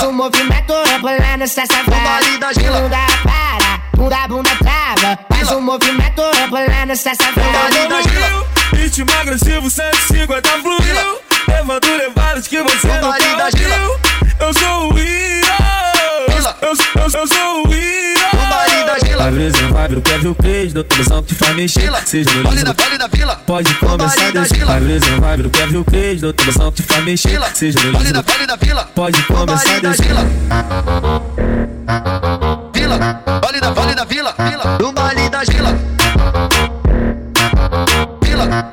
Faz 0.00 0.12
um 0.12 0.16
movimento 0.16 0.72
rebolando 0.86 1.44
essa 1.44 1.66
safada. 1.66 1.94
No 1.94 2.02
baile 2.02 2.38
da 2.38 2.52
gila. 2.54 2.80
Bunda 2.80 2.96
para, 3.22 3.80
bunda, 3.94 4.28
bunda 4.28 4.50
trava. 4.56 5.18
Faz 5.28 5.52
um 5.52 5.60
movimento 5.60 6.22
rebolando 6.36 6.92
essa 6.92 7.14
safada. 7.14 7.46
baile 7.46 7.86
da 7.86 8.00
gila. 8.00 8.46
Ritmo 8.72 9.12
agressivo 9.20 9.68
150 9.68 10.48
fluiu. 10.62 11.20
Levando 11.48 11.96
levadas 11.98 12.48
que 12.48 12.62
você 12.62 12.86
No 12.86 12.94
não 12.94 13.10
baile 13.10 13.36
da 13.36 13.50
gila. 13.50 14.00
Eu 14.40 14.54
sou 14.54 14.88
o. 14.88 14.94
Vila. 14.94 16.56
Eu, 16.62 16.68
eu, 16.68 17.20
eu 17.20 17.26
sou 17.26 17.66
o 17.66 17.74
Hiro. 17.74 18.09
A 19.20 19.30
brisa 19.30 19.68
vai 19.68 19.86
pro 19.86 20.00
Kevin 20.00 20.32
Cris, 20.32 20.72
do 20.72 20.82
tesão 20.82 21.22
que 21.22 21.34
faz 21.34 21.54
mexer. 21.54 21.92
Seja 22.06 22.30
no 22.32 22.50
vila. 23.12 23.36
pode 23.46 23.74
começar 23.74 24.28
a 24.28 24.30
descer. 24.30 24.70
A 24.70 24.80
brisa 24.80 25.20
vai 25.20 25.36
pro 25.36 25.50
Kevin 25.50 25.84
Cris, 25.84 26.22
do 26.22 26.32
tesão 26.32 26.72
que 26.72 26.82
faz 26.82 27.04
mexer. 27.04 27.38
Seja 27.52 27.78
no 27.84 27.98
vila. 27.98 28.84
pode 28.94 29.22
começar 29.24 29.76
a 29.76 29.80
descer. 29.80 30.06
Vila, 32.72 32.98
vale 33.42 33.60
da, 33.60 33.70
vale 33.72 33.94
da 33.94 34.04
vila, 34.04 34.34
vila, 34.38 34.78
no 34.80 34.92
baile 34.92 35.28
da 35.28 35.40
vila. 35.40 35.78
Vila, 38.22 38.70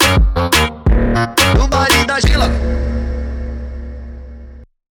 no 1.57 1.67
baile 1.67 2.05
da 2.05 2.19
vila. 2.19 2.76